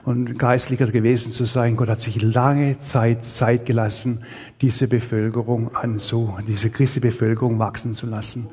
ein 0.06 0.38
Geistlicher 0.38 0.88
gewesen 0.88 1.34
zu 1.34 1.44
sein, 1.44 1.76
Gott 1.76 1.90
hat 1.90 2.00
sich 2.00 2.22
lange 2.22 2.80
Zeit 2.80 3.26
Zeit 3.26 3.66
gelassen, 3.66 4.24
diese 4.62 4.88
Bevölkerung 4.88 5.76
anzu, 5.76 6.38
diese 6.48 6.70
christliche 6.70 7.02
Bevölkerung 7.02 7.60
wachsen 7.60 7.94
zu 7.94 8.08
lassen. 8.08 8.48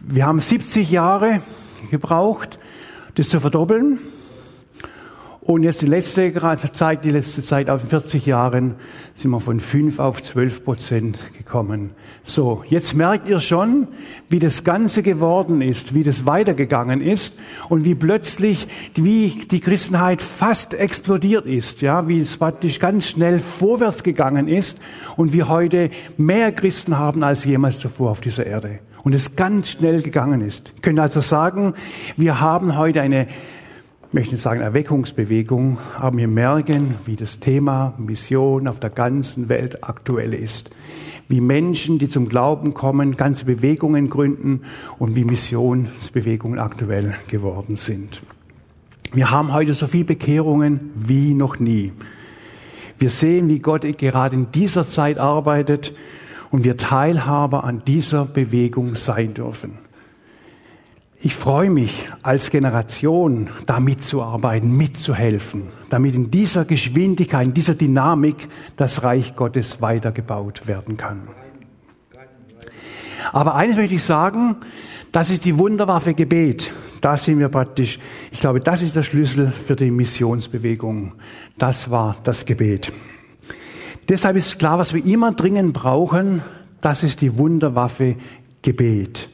Wir 0.00 0.26
haben 0.26 0.38
70 0.38 0.90
Jahre 0.90 1.40
gebraucht, 1.90 2.58
das 3.14 3.30
zu 3.30 3.40
verdoppeln. 3.40 4.00
Und 5.42 5.62
jetzt 5.62 5.80
die 5.80 5.86
letzte 5.86 6.32
Zeit, 6.72 7.02
die 7.02 7.10
letzte 7.10 7.40
Zeit 7.40 7.70
auf 7.70 7.80
40 7.88 8.26
Jahren 8.26 8.74
sind 9.14 9.30
wir 9.30 9.40
von 9.40 9.58
5 9.58 9.98
auf 9.98 10.22
12 10.22 10.64
Prozent 10.64 11.18
gekommen. 11.36 11.92
So, 12.24 12.62
jetzt 12.66 12.92
merkt 12.92 13.26
ihr 13.26 13.40
schon, 13.40 13.88
wie 14.28 14.38
das 14.38 14.64
Ganze 14.64 15.02
geworden 15.02 15.62
ist, 15.62 15.94
wie 15.94 16.02
das 16.02 16.26
weitergegangen 16.26 17.00
ist 17.00 17.34
und 17.70 17.86
wie 17.86 17.94
plötzlich, 17.94 18.68
wie 18.94 19.30
die 19.50 19.60
Christenheit 19.60 20.20
fast 20.20 20.74
explodiert 20.74 21.46
ist, 21.46 21.80
ja, 21.80 22.06
wie 22.06 22.20
es 22.20 22.36
praktisch 22.36 22.78
ganz 22.78 23.08
schnell 23.08 23.40
vorwärts 23.40 24.02
gegangen 24.02 24.46
ist 24.46 24.78
und 25.16 25.32
wir 25.32 25.48
heute 25.48 25.88
mehr 26.18 26.52
Christen 26.52 26.98
haben 26.98 27.22
als 27.22 27.44
jemals 27.44 27.78
zuvor 27.78 28.10
auf 28.10 28.20
dieser 28.20 28.44
Erde. 28.44 28.80
Und 29.04 29.14
es 29.14 29.34
ganz 29.36 29.70
schnell 29.70 30.02
gegangen 30.02 30.42
ist. 30.42 30.72
Ich 30.76 30.82
könnte 30.82 31.00
also 31.00 31.22
sagen, 31.22 31.72
wir 32.18 32.40
haben 32.40 32.76
heute 32.76 33.00
eine 33.00 33.26
möchte 34.12 34.36
sagen, 34.36 34.60
Erweckungsbewegung, 34.60 35.78
aber 35.98 36.16
wir 36.16 36.28
merken, 36.28 36.96
wie 37.06 37.16
das 37.16 37.38
Thema 37.38 37.94
Mission 37.98 38.66
auf 38.66 38.80
der 38.80 38.90
ganzen 38.90 39.48
Welt 39.48 39.84
aktuell 39.84 40.34
ist. 40.34 40.70
Wie 41.28 41.40
Menschen, 41.40 42.00
die 42.00 42.08
zum 42.08 42.28
Glauben 42.28 42.74
kommen, 42.74 43.16
ganze 43.16 43.44
Bewegungen 43.44 44.10
gründen 44.10 44.62
und 44.98 45.14
wie 45.14 45.24
Missionsbewegungen 45.24 46.58
aktuell 46.58 47.14
geworden 47.28 47.76
sind. 47.76 48.20
Wir 49.12 49.30
haben 49.30 49.52
heute 49.52 49.74
so 49.74 49.86
viele 49.86 50.04
Bekehrungen 50.04 50.90
wie 50.96 51.34
noch 51.34 51.60
nie. 51.60 51.92
Wir 52.98 53.10
sehen, 53.10 53.48
wie 53.48 53.60
Gott 53.60 53.82
gerade 53.96 54.34
in 54.34 54.50
dieser 54.50 54.86
Zeit 54.86 55.18
arbeitet 55.18 55.94
und 56.50 56.64
wir 56.64 56.76
Teilhaber 56.76 57.62
an 57.62 57.82
dieser 57.86 58.24
Bewegung 58.24 58.96
sein 58.96 59.34
dürfen. 59.34 59.78
Ich 61.22 61.34
freue 61.34 61.68
mich 61.68 62.08
als 62.22 62.48
Generation, 62.48 63.50
da 63.66 63.78
mitzuarbeiten, 63.78 64.74
mitzuhelfen, 64.74 65.64
damit 65.90 66.14
in 66.14 66.30
dieser 66.30 66.64
Geschwindigkeit, 66.64 67.44
in 67.44 67.52
dieser 67.52 67.74
Dynamik 67.74 68.48
das 68.76 69.02
Reich 69.02 69.36
Gottes 69.36 69.82
weitergebaut 69.82 70.66
werden 70.66 70.96
kann. 70.96 71.28
Aber 73.32 73.54
eines 73.54 73.76
möchte 73.76 73.96
ich 73.96 74.02
sagen, 74.02 74.56
das 75.12 75.28
ist 75.28 75.44
die 75.44 75.58
Wunderwaffe 75.58 76.14
Gebet. 76.14 76.72
Da 77.02 77.18
sind 77.18 77.38
wir 77.38 77.50
praktisch, 77.50 77.98
ich 78.30 78.40
glaube, 78.40 78.60
das 78.60 78.80
ist 78.80 78.96
der 78.96 79.02
Schlüssel 79.02 79.52
für 79.52 79.76
die 79.76 79.90
Missionsbewegung. 79.90 81.12
Das 81.58 81.90
war 81.90 82.16
das 82.24 82.46
Gebet. 82.46 82.94
Deshalb 84.08 84.36
ist 84.36 84.58
klar, 84.58 84.78
was 84.78 84.94
wir 84.94 85.04
immer 85.04 85.32
dringend 85.32 85.74
brauchen, 85.74 86.40
das 86.80 87.02
ist 87.02 87.20
die 87.20 87.36
Wunderwaffe 87.36 88.16
Gebet. 88.62 89.28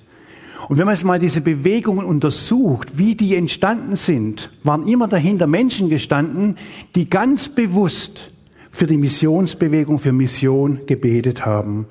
Und 0.68 0.78
wenn 0.78 0.86
man 0.86 0.94
jetzt 0.94 1.04
mal 1.04 1.18
diese 1.18 1.40
Bewegungen 1.40 2.04
untersucht, 2.04 2.98
wie 2.98 3.14
die 3.14 3.36
entstanden 3.36 3.94
sind, 3.94 4.50
waren 4.64 4.86
immer 4.86 5.06
dahinter 5.06 5.46
Menschen 5.46 5.88
gestanden, 5.88 6.58
die 6.96 7.08
ganz 7.08 7.48
bewusst 7.48 8.32
für 8.70 8.86
die 8.86 8.96
Missionsbewegung, 8.96 9.98
für 9.98 10.12
Mission 10.12 10.80
gebetet 10.86 11.46
haben. 11.46 11.86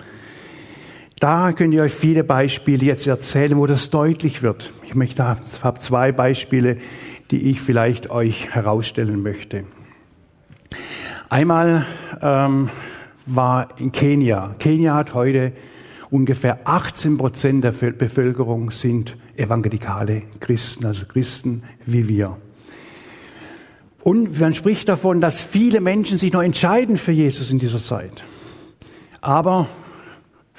Da 1.20 1.54
könnt 1.54 1.74
ihr 1.74 1.84
euch 1.84 1.94
viele 1.94 2.26
Beispiele 2.26 2.86
jetzt 2.86 3.08
erzählen, 3.08 3.58
wo 3.58 3.66
das 3.66 3.90
deutlich 3.90 4.44
wird. 4.44 4.72
Ich 4.84 4.94
möchte, 4.94 5.26
habe 5.26 5.80
zwei 5.80 6.12
Beispiele, 6.12 6.78
die 7.32 7.50
ich 7.50 7.62
vielleicht 7.62 8.10
euch 8.10 8.54
herausstellen 8.54 9.24
möchte. 9.24 9.64
Einmal 11.30 11.86
ähm, 12.22 12.70
war 13.26 13.70
in 13.80 13.94
Kenia. 13.94 14.56
Kenia 14.60 14.94
hat 14.94 15.14
heute 15.14 15.54
ungefähr 16.10 16.60
18 16.66 17.18
Prozent 17.18 17.64
der 17.64 17.72
Bevölkerung 17.72 18.72
sind 18.72 19.18
evangelikale 19.36 20.24
Christen, 20.40 20.86
also 20.86 21.06
Christen 21.06 21.64
wie 21.86 22.08
wir. 22.08 22.38
Und 24.02 24.40
man 24.40 24.54
spricht 24.54 24.88
davon, 24.88 25.20
dass 25.20 25.42
viele 25.42 25.82
Menschen 25.82 26.18
sich 26.18 26.32
noch 26.32 26.44
entscheiden 26.44 26.98
für 26.98 27.12
Jesus 27.12 27.52
in 27.52 27.60
dieser 27.60 27.80
Zeit. 27.80 28.24
Aber 29.20 29.68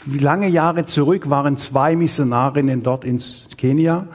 lange 0.05 0.49
Jahre 0.49 0.85
zurück 0.85 1.31
waren 1.31 1.57
zwei 1.57 1.95
Missionarinnen 1.95 2.83
dort 2.83 3.05
in 3.05 3.23
Kenia, 3.57 4.09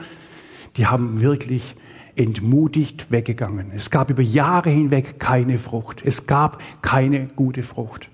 die 0.76 0.86
haben 0.86 1.22
wirklich 1.22 1.74
entmutigt 2.14 3.10
weggegangen. 3.10 3.72
Es 3.74 3.90
gab 3.90 4.10
über 4.10 4.22
Jahre 4.22 4.70
hinweg 4.70 5.18
keine 5.18 5.58
Frucht. 5.58 6.02
Es 6.04 6.26
gab 6.26 6.60
keine 6.82 7.28
gute 7.28 7.62
Frucht. 7.62 8.08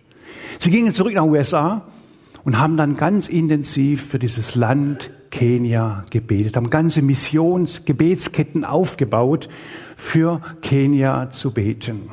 Sie 0.58 0.70
gingen 0.70 0.92
zurück 0.92 1.14
nach 1.14 1.25
USA 1.25 1.82
und 2.48 2.58
haben 2.58 2.78
dann 2.78 2.96
ganz 2.96 3.28
intensiv 3.28 4.06
für 4.06 4.18
dieses 4.18 4.54
Land 4.54 5.10
Kenia 5.30 6.06
gebetet, 6.10 6.56
haben 6.56 6.70
ganze 6.70 7.02
Missionsgebetsketten 7.02 8.64
aufgebaut, 8.64 9.50
für 9.96 10.40
Kenia 10.62 11.28
zu 11.28 11.52
beten. 11.52 12.08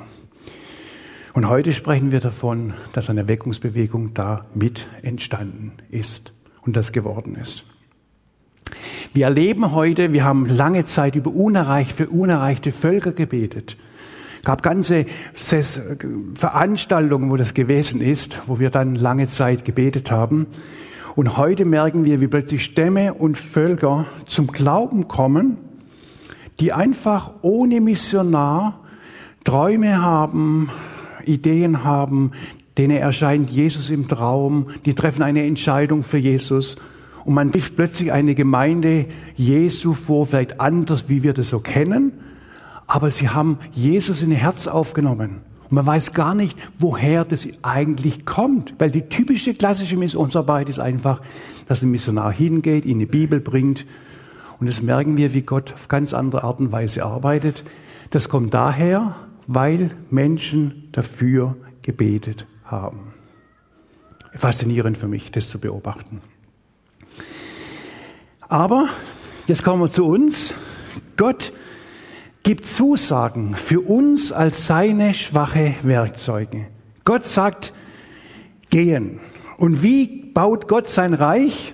Und 1.33 1.47
heute 1.47 1.71
sprechen 1.71 2.11
wir 2.11 2.19
davon, 2.19 2.73
dass 2.91 3.09
eine 3.09 3.29
Weckungsbewegung 3.29 4.13
da 4.13 4.45
mit 4.53 4.87
entstanden 5.03 5.71
ist 5.89 6.33
und 6.63 6.75
das 6.75 6.91
geworden 6.91 7.35
ist. 7.35 7.63
Wir 9.13 9.27
erleben 9.27 9.71
heute, 9.71 10.11
wir 10.11 10.25
haben 10.25 10.47
lange 10.47 10.85
Zeit 10.85 11.15
über 11.15 11.31
unerreicht, 11.31 11.93
für 11.93 12.09
unerreichte 12.09 12.73
Völker 12.73 13.13
gebetet 13.13 13.77
gab 14.45 14.63
ganze 14.63 15.05
Veranstaltungen, 16.35 17.29
wo 17.29 17.35
das 17.35 17.53
gewesen 17.53 17.99
ist, 17.99 18.41
wo 18.47 18.59
wir 18.59 18.69
dann 18.69 18.95
lange 18.95 19.27
Zeit 19.27 19.65
gebetet 19.65 20.11
haben. 20.11 20.47
Und 21.15 21.35
heute 21.37 21.65
merken 21.65 22.05
wir, 22.05 22.21
wie 22.21 22.27
plötzlich 22.27 22.63
Stämme 22.63 23.13
und 23.13 23.37
Völker 23.37 24.05
zum 24.27 24.47
Glauben 24.47 25.07
kommen, 25.07 25.57
die 26.59 26.71
einfach 26.71 27.31
ohne 27.41 27.81
Missionar 27.81 28.79
Träume 29.43 30.01
haben, 30.01 30.69
Ideen 31.25 31.83
haben, 31.83 32.31
denen 32.77 32.97
erscheint 32.97 33.49
Jesus 33.49 33.89
im 33.89 34.07
Traum, 34.07 34.67
die 34.85 34.93
treffen 34.93 35.23
eine 35.23 35.45
Entscheidung 35.45 36.03
für 36.03 36.17
Jesus 36.17 36.77
und 37.23 37.33
man 37.33 37.51
trifft 37.51 37.75
plötzlich 37.75 38.11
eine 38.11 38.35
Gemeinde 38.35 39.05
Jesu 39.35 39.93
vor, 39.93 40.25
vielleicht 40.25 40.59
anders, 40.59 41.09
wie 41.09 41.23
wir 41.23 41.33
das 41.33 41.49
so 41.49 41.59
kennen, 41.59 42.11
aber 42.87 43.11
sie 43.11 43.29
haben 43.29 43.59
Jesus 43.71 44.21
in 44.21 44.31
ihr 44.31 44.37
Herz 44.37 44.67
aufgenommen. 44.67 45.41
Und 45.63 45.71
man 45.71 45.85
weiß 45.85 46.13
gar 46.13 46.35
nicht, 46.35 46.57
woher 46.79 47.25
das 47.25 47.47
eigentlich 47.63 48.25
kommt, 48.25 48.75
weil 48.77 48.91
die 48.91 49.09
typische 49.09 49.53
klassische 49.53 49.97
Missionsarbeit 49.97 50.69
ist 50.69 50.79
einfach, 50.79 51.21
dass 51.67 51.81
ein 51.81 51.89
Missionar 51.89 52.31
hingeht, 52.31 52.85
ihnen 52.85 52.99
die 52.99 53.05
Bibel 53.05 53.39
bringt 53.39 53.85
und 54.59 54.67
das 54.67 54.81
merken 54.81 55.17
wir, 55.17 55.33
wie 55.33 55.41
Gott 55.41 55.73
auf 55.73 55.87
ganz 55.87 56.13
andere 56.13 56.43
Art 56.43 56.59
und 56.59 56.71
Weise 56.71 57.03
arbeitet. 57.03 57.63
Das 58.11 58.29
kommt 58.29 58.53
daher, 58.53 59.15
weil 59.47 59.91
Menschen 60.09 60.89
dafür 60.91 61.55
gebetet 61.81 62.45
haben. 62.63 63.13
Faszinierend 64.33 64.97
für 64.97 65.07
mich, 65.07 65.31
das 65.31 65.49
zu 65.49 65.59
beobachten. 65.59 66.21
Aber 68.41 68.89
jetzt 69.47 69.63
kommen 69.63 69.81
wir 69.81 69.91
zu 69.91 70.05
uns. 70.05 70.53
Gott 71.17 71.51
gibt 72.45 72.67
Zusagen 72.67 73.55
für 73.55 73.81
uns 73.81 74.31
als 74.31 74.67
seine 74.67 75.15
schwache 75.15 75.73
Werkzeuge. 75.81 76.67
Gott 77.03 77.25
sagt, 77.25 77.73
gehen. 78.69 79.19
Und 79.57 79.81
wie 79.81 80.31
baut 80.31 80.67
Gott 80.67 80.87
sein 80.87 81.15
Reich? 81.15 81.73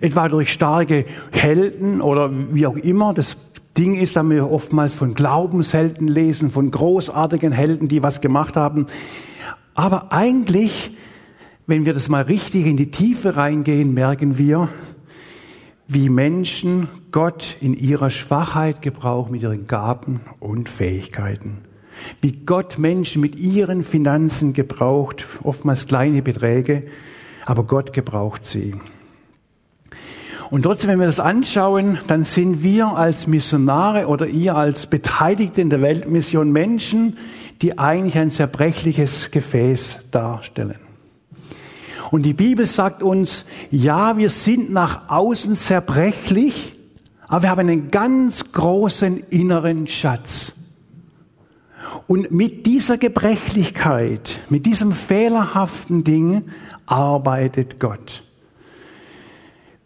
Etwa 0.00 0.28
durch 0.28 0.52
starke 0.52 1.06
Helden 1.32 2.00
oder 2.00 2.30
wie 2.54 2.68
auch 2.68 2.76
immer. 2.76 3.12
Das 3.14 3.36
Ding 3.76 3.96
ist, 3.96 4.14
dass 4.14 4.30
wir 4.30 4.48
oftmals 4.48 4.94
von 4.94 5.14
Glaubenshelden 5.14 6.06
lesen, 6.06 6.50
von 6.50 6.70
großartigen 6.70 7.50
Helden, 7.50 7.88
die 7.88 8.00
was 8.00 8.20
gemacht 8.20 8.56
haben. 8.56 8.86
Aber 9.74 10.12
eigentlich, 10.12 10.96
wenn 11.66 11.84
wir 11.84 11.94
das 11.94 12.08
mal 12.08 12.22
richtig 12.22 12.64
in 12.64 12.76
die 12.76 12.92
Tiefe 12.92 13.34
reingehen, 13.34 13.92
merken 13.92 14.38
wir, 14.38 14.68
wie 15.92 16.08
Menschen 16.08 16.88
Gott 17.10 17.56
in 17.60 17.74
ihrer 17.74 18.10
Schwachheit 18.10 18.80
gebrauchen 18.80 19.32
mit 19.32 19.42
ihren 19.42 19.66
Gaben 19.66 20.20
und 20.38 20.68
Fähigkeiten. 20.68 21.58
Wie 22.20 22.30
Gott 22.30 22.78
Menschen 22.78 23.20
mit 23.20 23.34
ihren 23.34 23.82
Finanzen 23.82 24.52
gebraucht, 24.52 25.26
oftmals 25.42 25.88
kleine 25.88 26.22
Beträge, 26.22 26.86
aber 27.44 27.64
Gott 27.64 27.92
gebraucht 27.92 28.44
sie. 28.44 28.76
Und 30.48 30.62
trotzdem, 30.62 30.90
wenn 30.90 31.00
wir 31.00 31.06
das 31.06 31.18
anschauen, 31.18 31.98
dann 32.06 32.22
sind 32.22 32.62
wir 32.62 32.86
als 32.86 33.26
Missionare 33.26 34.06
oder 34.06 34.28
ihr 34.28 34.54
als 34.54 34.86
Beteiligte 34.86 35.60
in 35.60 35.70
der 35.70 35.82
Weltmission 35.82 36.52
Menschen, 36.52 37.18
die 37.62 37.78
eigentlich 37.78 38.16
ein 38.16 38.30
zerbrechliches 38.30 39.32
Gefäß 39.32 39.98
darstellen. 40.12 40.89
Und 42.10 42.22
die 42.24 42.34
Bibel 42.34 42.66
sagt 42.66 43.02
uns, 43.02 43.44
ja, 43.70 44.16
wir 44.16 44.30
sind 44.30 44.70
nach 44.72 45.08
außen 45.08 45.56
zerbrechlich, 45.56 46.74
aber 47.28 47.42
wir 47.44 47.50
haben 47.50 47.60
einen 47.60 47.90
ganz 47.90 48.52
großen 48.52 49.18
inneren 49.30 49.86
Schatz. 49.86 50.54
Und 52.06 52.32
mit 52.32 52.66
dieser 52.66 52.98
Gebrechlichkeit, 52.98 54.40
mit 54.50 54.66
diesem 54.66 54.92
fehlerhaften 54.92 56.02
Ding 56.02 56.42
arbeitet 56.86 57.78
Gott. 57.78 58.24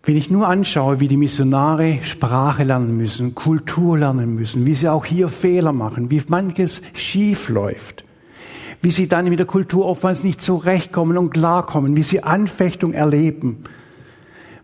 Wenn 0.04 0.16
ich 0.16 0.30
nur 0.30 0.48
anschaue, 0.48 1.00
wie 1.00 1.08
die 1.08 1.16
Missionare 1.16 1.98
Sprache 2.02 2.64
lernen 2.64 2.96
müssen, 2.96 3.34
Kultur 3.34 3.98
lernen 3.98 4.34
müssen, 4.34 4.66
wie 4.66 4.74
sie 4.74 4.88
auch 4.88 5.04
hier 5.04 5.28
Fehler 5.28 5.72
machen, 5.72 6.10
wie 6.10 6.22
manches 6.28 6.82
schief 6.92 7.48
läuft, 7.48 8.04
wie 8.84 8.90
sie 8.90 9.08
dann 9.08 9.24
mit 9.24 9.38
der 9.38 9.46
Kultur 9.46 9.86
oftmals 9.86 10.22
nicht 10.22 10.42
zurechtkommen 10.42 11.16
und 11.16 11.30
klarkommen, 11.30 11.96
wie 11.96 12.02
sie 12.02 12.22
Anfechtung 12.22 12.92
erleben, 12.92 13.64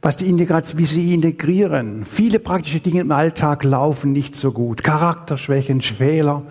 was 0.03 0.19
die 0.19 0.29
Integration, 0.29 0.79
wie 0.79 0.85
sie 0.85 1.15
integrieren. 1.15 2.05
Viele 2.05 2.39
praktische 2.39 2.81
Dinge 2.81 3.01
im 3.01 3.13
Alltag 3.13 3.65
laufen 3.65 4.13
nicht 4.13 4.37
so 4.37 4.53
gut. 4.53 4.85
Charakterschwächen, 4.85 5.81
Fehler. 5.81 6.43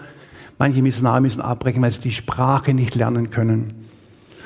Manche 0.58 0.82
Missionare 0.82 1.21
müssen 1.21 1.41
abbrechen, 1.41 1.84
weil 1.84 1.91
sie 1.91 2.01
die 2.01 2.12
Sprache 2.12 2.73
nicht 2.73 2.95
lernen 2.95 3.29
können. 3.29 3.88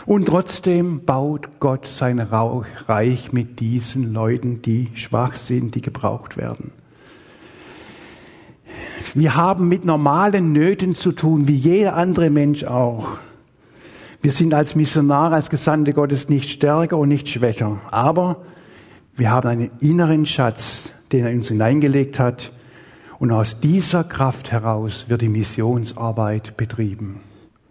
Und 0.06 0.26
trotzdem 0.26 1.06
baut 1.06 1.48
Gott 1.62 1.88
sein 1.88 2.20
Reich 2.20 3.32
mit 3.32 3.62
diesen 3.62 4.14
Leuten, 4.14 4.62
die 4.62 4.90
schwach 4.96 5.36
sind, 5.36 5.76
die 5.76 5.82
gebraucht 5.82 6.36
werden. 6.36 6.72
Wir 9.14 9.36
haben 9.36 9.68
mit 9.68 9.86
normalen 9.86 10.52
Nöten 10.52 10.96
zu 10.96 11.12
tun, 11.12 11.48
wie 11.48 11.56
jeder 11.56 11.96
andere 11.96 12.30
Mensch 12.30 12.64
auch. 12.64 13.18
Wir 14.22 14.32
sind 14.32 14.54
als 14.54 14.76
Missionare, 14.76 15.36
als 15.36 15.50
Gesandte 15.50 15.94
Gottes 15.94 16.30
nicht 16.30 16.50
stärker 16.50 16.98
und 16.98 17.10
nicht 17.10 17.28
schwächer. 17.28 17.80
Aber 17.92 18.38
wir 19.16 19.30
haben 19.30 19.50
einen 19.50 19.72
inneren 19.82 20.26
Schatz, 20.26 20.92
den 21.12 21.26
er 21.26 21.34
uns 21.34 21.50
hineingelegt 21.50 22.20
hat. 22.20 22.52
Und 23.20 23.32
aus 23.32 23.60
dieser 23.60 24.04
Kraft 24.04 24.52
heraus 24.52 25.06
wird 25.10 25.22
die 25.22 25.30
Missionsarbeit 25.30 26.58
betrieben. 26.58 27.20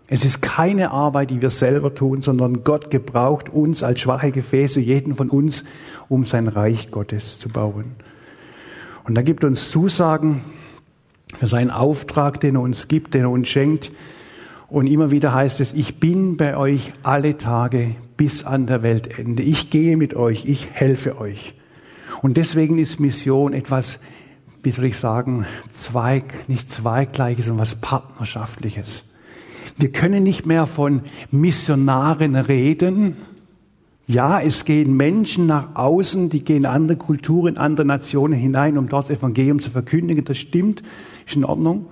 Es 0.09 0.27
ist 0.27 0.42
keine 0.42 0.90
Arbeit, 0.90 1.31
die 1.31 1.40
wir 1.40 1.49
selber 1.49 1.95
tun, 1.95 2.21
sondern 2.21 2.64
Gott 2.64 2.90
gebraucht 2.90 3.49
uns 3.49 3.83
als 3.83 4.01
schwache 4.01 4.31
Gefäße, 4.31 4.79
jeden 4.79 5.14
von 5.14 5.31
uns, 5.31 5.64
um 6.11 6.27
sein 6.27 6.49
Reich 6.49 6.90
Gottes 6.90 7.38
zu 7.38 7.49
bauen. 7.49 7.92
Und 9.05 9.16
er 9.16 9.25
gibt 9.25 9.42
uns 9.42 9.71
Zusagen, 9.71 10.45
seinen 11.46 11.70
Auftrag, 11.70 12.40
den 12.40 12.57
er 12.57 12.62
uns 12.62 12.88
gibt, 12.88 13.14
den 13.14 13.22
er 13.22 13.31
uns 13.31 13.48
schenkt. 13.48 13.92
Und 14.68 14.87
immer 14.87 15.11
wieder 15.11 15.35
heißt 15.35 15.61
es, 15.61 15.74
ich 15.74 16.00
bin 16.00 16.37
bei 16.37 16.57
euch 16.57 16.92
alle 17.02 17.37
Tage 17.37 17.94
bis 18.16 18.44
an 18.44 18.66
der 18.66 18.83
Weltende. 18.83 19.42
Ich 19.42 19.70
gehe 19.70 19.96
mit 19.96 20.14
euch, 20.14 20.46
ich 20.46 20.68
helfe 20.72 21.18
euch. 21.18 21.55
Und 22.22 22.37
deswegen 22.37 22.78
ist 22.78 23.00
Mission 23.00 23.52
etwas, 23.52 23.98
wie 24.62 24.70
soll 24.70 24.87
ich 24.87 24.96
sagen, 24.96 25.44
Zweig, 25.72 26.48
nicht 26.48 26.70
Zweigleiches, 26.72 27.46
sondern 27.46 27.62
was 27.62 27.74
Partnerschaftliches. 27.74 29.05
Wir 29.76 29.90
können 29.90 30.22
nicht 30.22 30.46
mehr 30.46 30.66
von 30.66 31.02
Missionaren 31.31 32.37
reden, 32.37 33.16
ja, 34.12 34.40
es 34.40 34.64
gehen 34.64 34.96
Menschen 34.96 35.46
nach 35.46 35.75
außen, 35.75 36.29
die 36.29 36.44
gehen 36.44 36.59
in 36.59 36.66
andere 36.66 36.96
Kulturen, 36.96 37.55
in 37.55 37.59
andere 37.59 37.87
Nationen 37.87 38.38
hinein, 38.38 38.77
um 38.79 38.88
dort 38.88 39.09
das 39.09 39.18
Evangelium 39.18 39.59
zu 39.59 39.70
verkündigen. 39.70 40.25
Das 40.25 40.38
stimmt, 40.38 40.83
ist 41.27 41.37
in 41.37 41.44
Ordnung. 41.44 41.87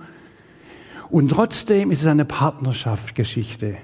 Und 1.09 1.29
trotzdem 1.29 1.91
ist 1.91 2.01
es 2.01 2.07
eine 2.07 2.25
Partnerschaftsgeschichte, 2.25 3.75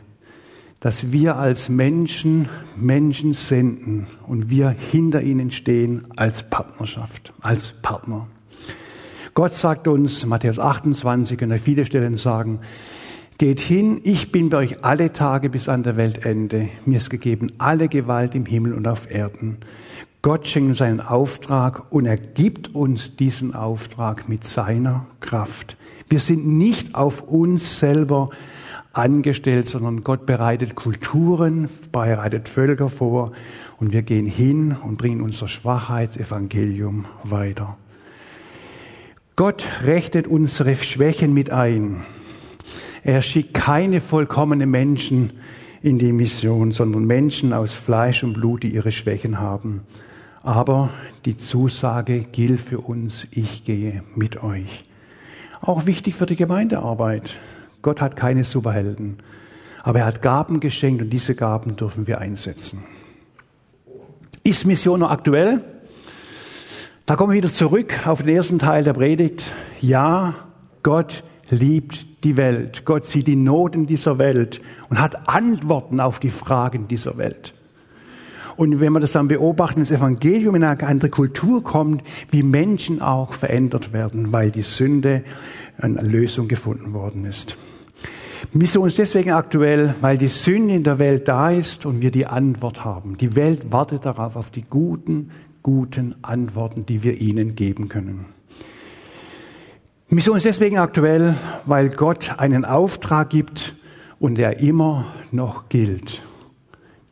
dass 0.80 1.12
wir 1.12 1.36
als 1.36 1.68
Menschen 1.68 2.48
Menschen 2.76 3.34
senden 3.34 4.08
und 4.28 4.50
wir 4.50 4.70
hinter 4.70 5.22
ihnen 5.22 5.52
stehen 5.52 6.06
als 6.16 6.44
Partnerschaft, 6.50 7.34
als 7.42 7.74
Partner. 7.82 8.28
Gott 9.34 9.54
sagt 9.54 9.88
uns, 9.88 10.26
Matthäus 10.26 10.58
28 10.58 11.42
und 11.42 11.60
viele 11.60 11.86
Stellen 11.86 12.18
sagen, 12.18 12.60
Geht 13.38 13.60
hin, 13.60 14.02
ich 14.04 14.32
bin 14.32 14.50
bei 14.50 14.58
euch 14.58 14.84
alle 14.84 15.14
Tage 15.14 15.52
bis 15.52 15.70
an 15.70 15.84
der 15.84 15.96
Weltende. 15.96 16.70
Mir 16.88 16.98
ist 16.98 17.12
gegeben 17.12 17.52
alle 17.60 17.88
Gewalt 17.88 18.34
im 18.34 18.48
Himmel 18.48 18.74
und 18.74 18.88
auf 18.88 19.12
Erden. 19.12 19.58
Gott 20.24 20.48
schenkt 20.48 20.76
seinen 20.76 21.02
Auftrag 21.02 21.92
und 21.92 22.08
er 22.08 22.18
gibt 22.18 22.74
uns 22.74 23.16
diesen 23.16 23.54
Auftrag 23.54 24.28
mit 24.28 24.44
seiner 24.44 25.06
Kraft. 25.20 25.78
Wir 26.10 26.20
sind 26.20 26.48
nicht 26.48 26.96
auf 26.96 27.22
uns 27.22 27.78
selber 27.78 28.32
angestellt, 28.92 29.68
sondern 29.68 30.04
Gott 30.04 30.26
bereitet 30.26 30.74
Kulturen, 30.74 31.70
bereitet 31.92 32.50
Völker 32.50 32.90
vor 32.90 33.34
und 33.80 33.94
wir 33.94 34.02
gehen 34.02 34.26
hin 34.26 34.76
und 34.84 34.98
bringen 34.98 35.22
unser 35.22 35.48
Schwachheitsevangelium 35.48 37.06
weiter. 37.24 37.78
Gott 39.36 39.68
rechnet 39.84 40.26
unsere 40.26 40.76
Schwächen 40.76 41.36
mit 41.36 41.52
ein. 41.52 42.04
Er 43.04 43.22
schickt 43.22 43.54
keine 43.54 44.02
vollkommenen 44.02 44.70
Menschen 44.70 45.34
in 45.82 46.00
die 46.00 46.12
Mission, 46.12 46.72
sondern 46.72 47.06
Menschen 47.06 47.54
aus 47.54 47.74
Fleisch 47.74 48.24
und 48.24 48.34
Blut, 48.34 48.64
die 48.64 48.74
ihre 48.74 48.92
Schwächen 48.92 49.40
haben. 49.40 49.82
Aber 50.44 50.90
die 51.26 51.38
Zusage 51.38 52.22
gilt 52.22 52.62
für 52.62 52.80
uns, 52.80 53.28
ich 53.32 53.64
gehe 53.64 54.04
mit 54.16 54.44
euch. 54.44 54.86
Auch 55.62 55.86
wichtig 55.86 56.16
für 56.16 56.26
die 56.26 56.36
Gemeindearbeit. 56.36 57.38
Gott 57.82 58.02
hat 58.02 58.16
keine 58.16 58.44
Superhelden, 58.44 59.18
aber 59.84 60.00
er 60.00 60.06
hat 60.06 60.22
Gaben 60.22 60.60
geschenkt 60.60 61.02
und 61.02 61.10
diese 61.10 61.36
Gaben 61.36 61.76
dürfen 61.76 62.08
wir 62.08 62.20
einsetzen. 62.20 62.84
Ist 64.44 64.66
Mission 64.66 65.02
noch 65.02 65.12
aktuell? 65.12 65.62
Da 67.06 67.16
kommen 67.16 67.32
wir 67.32 67.38
wieder 67.38 67.52
zurück 67.52 68.08
auf 68.08 68.24
den 68.24 68.36
ersten 68.36 68.60
Teil 68.60 68.84
der 68.84 68.94
Predigt. 68.94 69.52
Ja, 69.80 70.36
Gott 70.84 71.24
liebt 71.50 72.17
die 72.28 72.38
Welt. 72.38 72.84
Gott 72.84 73.06
sieht 73.06 73.28
die 73.28 73.38
Not 73.38 73.74
in 73.74 73.88
dieser 73.88 74.18
Welt 74.18 74.60
und 74.90 75.00
hat 75.00 75.30
Antworten 75.30 76.00
auf 76.02 76.20
die 76.20 76.30
Fragen 76.30 76.88
dieser 76.88 77.18
Welt. 77.18 77.54
Und 78.58 78.82
wenn 78.82 78.92
wir 78.92 79.00
das 79.00 79.12
dann 79.12 79.28
beobachten, 79.28 79.80
das 79.80 79.92
Evangelium 79.92 80.56
in 80.56 80.64
eine 80.64 80.84
andere 80.86 81.10
Kultur 81.10 81.64
kommt, 81.64 82.04
wie 82.32 82.44
Menschen 82.44 83.02
auch 83.02 83.34
verändert 83.34 83.94
werden, 83.94 84.34
weil 84.34 84.52
die 84.52 84.64
Sünde 84.64 85.24
eine 85.78 86.02
Lösung 86.02 86.48
gefunden 86.48 86.94
worden 86.94 87.26
ist. 87.26 87.56
Mission 88.52 88.88
ist 88.88 88.98
deswegen 88.98 89.32
aktuell, 89.32 89.96
weil 90.02 90.18
die 90.18 90.28
Sünde 90.28 90.74
in 90.74 90.84
der 90.84 91.00
Welt 91.00 91.28
da 91.28 91.52
ist 91.52 91.86
und 91.86 92.02
wir 92.02 92.12
die 92.12 92.26
Antwort 92.26 92.84
haben. 92.84 93.18
Die 93.18 93.36
Welt 93.36 93.72
wartet 93.72 94.06
darauf, 94.06 94.36
auf 94.36 94.52
die 94.52 94.64
guten, 94.64 95.32
guten 95.64 96.16
Antworten, 96.24 96.86
die 96.86 97.04
wir 97.04 97.22
ihnen 97.22 97.56
geben 97.56 97.90
können. 97.90 98.37
Mission 100.10 100.38
ist 100.38 100.46
deswegen 100.46 100.78
aktuell, 100.78 101.36
weil 101.66 101.90
Gott 101.90 102.36
einen 102.38 102.64
Auftrag 102.64 103.30
gibt 103.30 103.76
und 104.22 104.36
der 104.36 104.62
immer 104.62 105.08
noch 105.34 105.68
gilt. 105.68 106.24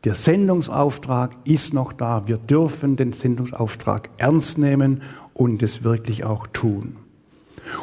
Der 0.04 0.14
Sendungsauftrag 0.14 1.32
ist 1.44 1.74
noch 1.74 1.92
da. 1.92 2.26
Wir 2.26 2.38
dürfen 2.38 2.96
den 2.96 3.12
Sendungsauftrag 3.12 4.08
ernst 4.16 4.56
nehmen 4.56 5.02
und 5.34 5.62
es 5.62 5.84
wirklich 5.84 6.24
auch 6.24 6.46
tun. 6.46 6.96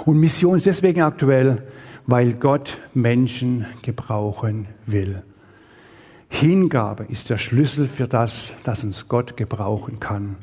Und 0.05 0.19
Mission 0.19 0.55
ist 0.57 0.65
deswegen 0.65 1.03
aktuell, 1.03 1.61
weil 2.07 2.33
Gott 2.33 2.81
Menschen 2.95 3.67
gebrauchen 3.83 4.65
will. 4.87 5.21
Hingabe 6.27 7.03
ist 7.03 7.29
der 7.29 7.37
Schlüssel 7.37 7.87
für 7.87 8.07
das, 8.07 8.51
dass 8.63 8.83
uns 8.83 9.07
Gott 9.07 9.37
gebrauchen 9.37 9.99
kann. 9.99 10.37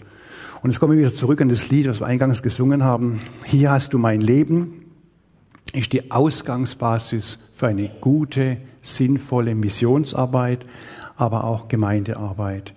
Und 0.63 0.71
jetzt 0.71 0.81
kommen 0.81 0.93
wir 0.93 0.99
wieder 0.99 1.15
zurück 1.15 1.41
an 1.41 1.49
das 1.49 1.69
Lied, 1.69 1.89
was 1.89 2.01
wir 2.01 2.07
eingangs 2.07 2.43
gesungen 2.43 2.85
haben. 2.85 3.21
Hier 3.45 3.71
hast 3.71 3.93
du 3.93 3.99
mein 3.99 4.21
Leben, 4.21 4.85
ist 5.73 5.93
die 5.93 6.11
Ausgangsbasis 6.11 7.39
für 7.55 7.69
eine 7.69 7.91
gute, 8.01 8.59
sinnvolle 8.81 9.55
Missionsarbeit, 9.55 10.67
aber 11.17 11.45
auch 11.45 11.69
Gemeindearbeit. 11.69 12.75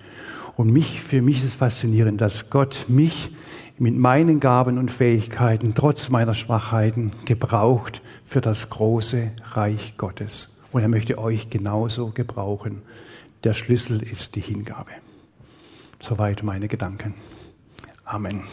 Und 0.56 0.72
mich, 0.72 1.02
für 1.02 1.22
mich 1.22 1.38
ist 1.38 1.46
es 1.46 1.56
faszinierend, 1.56 2.22
dass 2.22 2.50
Gott 2.50 2.86
mich 2.88 3.32
mit 3.80 3.98
meinen 3.98 4.40
Gaben 4.40 4.78
und 4.78 4.92
Fähigkeiten, 4.92 5.74
trotz 5.74 6.10
meiner 6.10 6.34
Schwachheiten, 6.34 7.12
gebraucht 7.26 8.02
für 8.24 8.40
das 8.40 8.70
große 8.70 9.32
Reich 9.54 9.96
Gottes. 9.98 10.54
Und 10.72 10.82
er 10.82 10.90
möchte 10.90 11.18
euch 11.18 11.50
genauso 11.50 12.08
gebrauchen. 12.08 12.82
Der 13.44 13.54
Schlüssel 13.54 14.04
ist 14.04 14.36
die 14.36 14.42
Hingabe. 14.42 14.92
Soweit 16.00 16.44
meine 16.44 16.68
Gedanken. 16.68 17.16
Amen. 18.08 18.44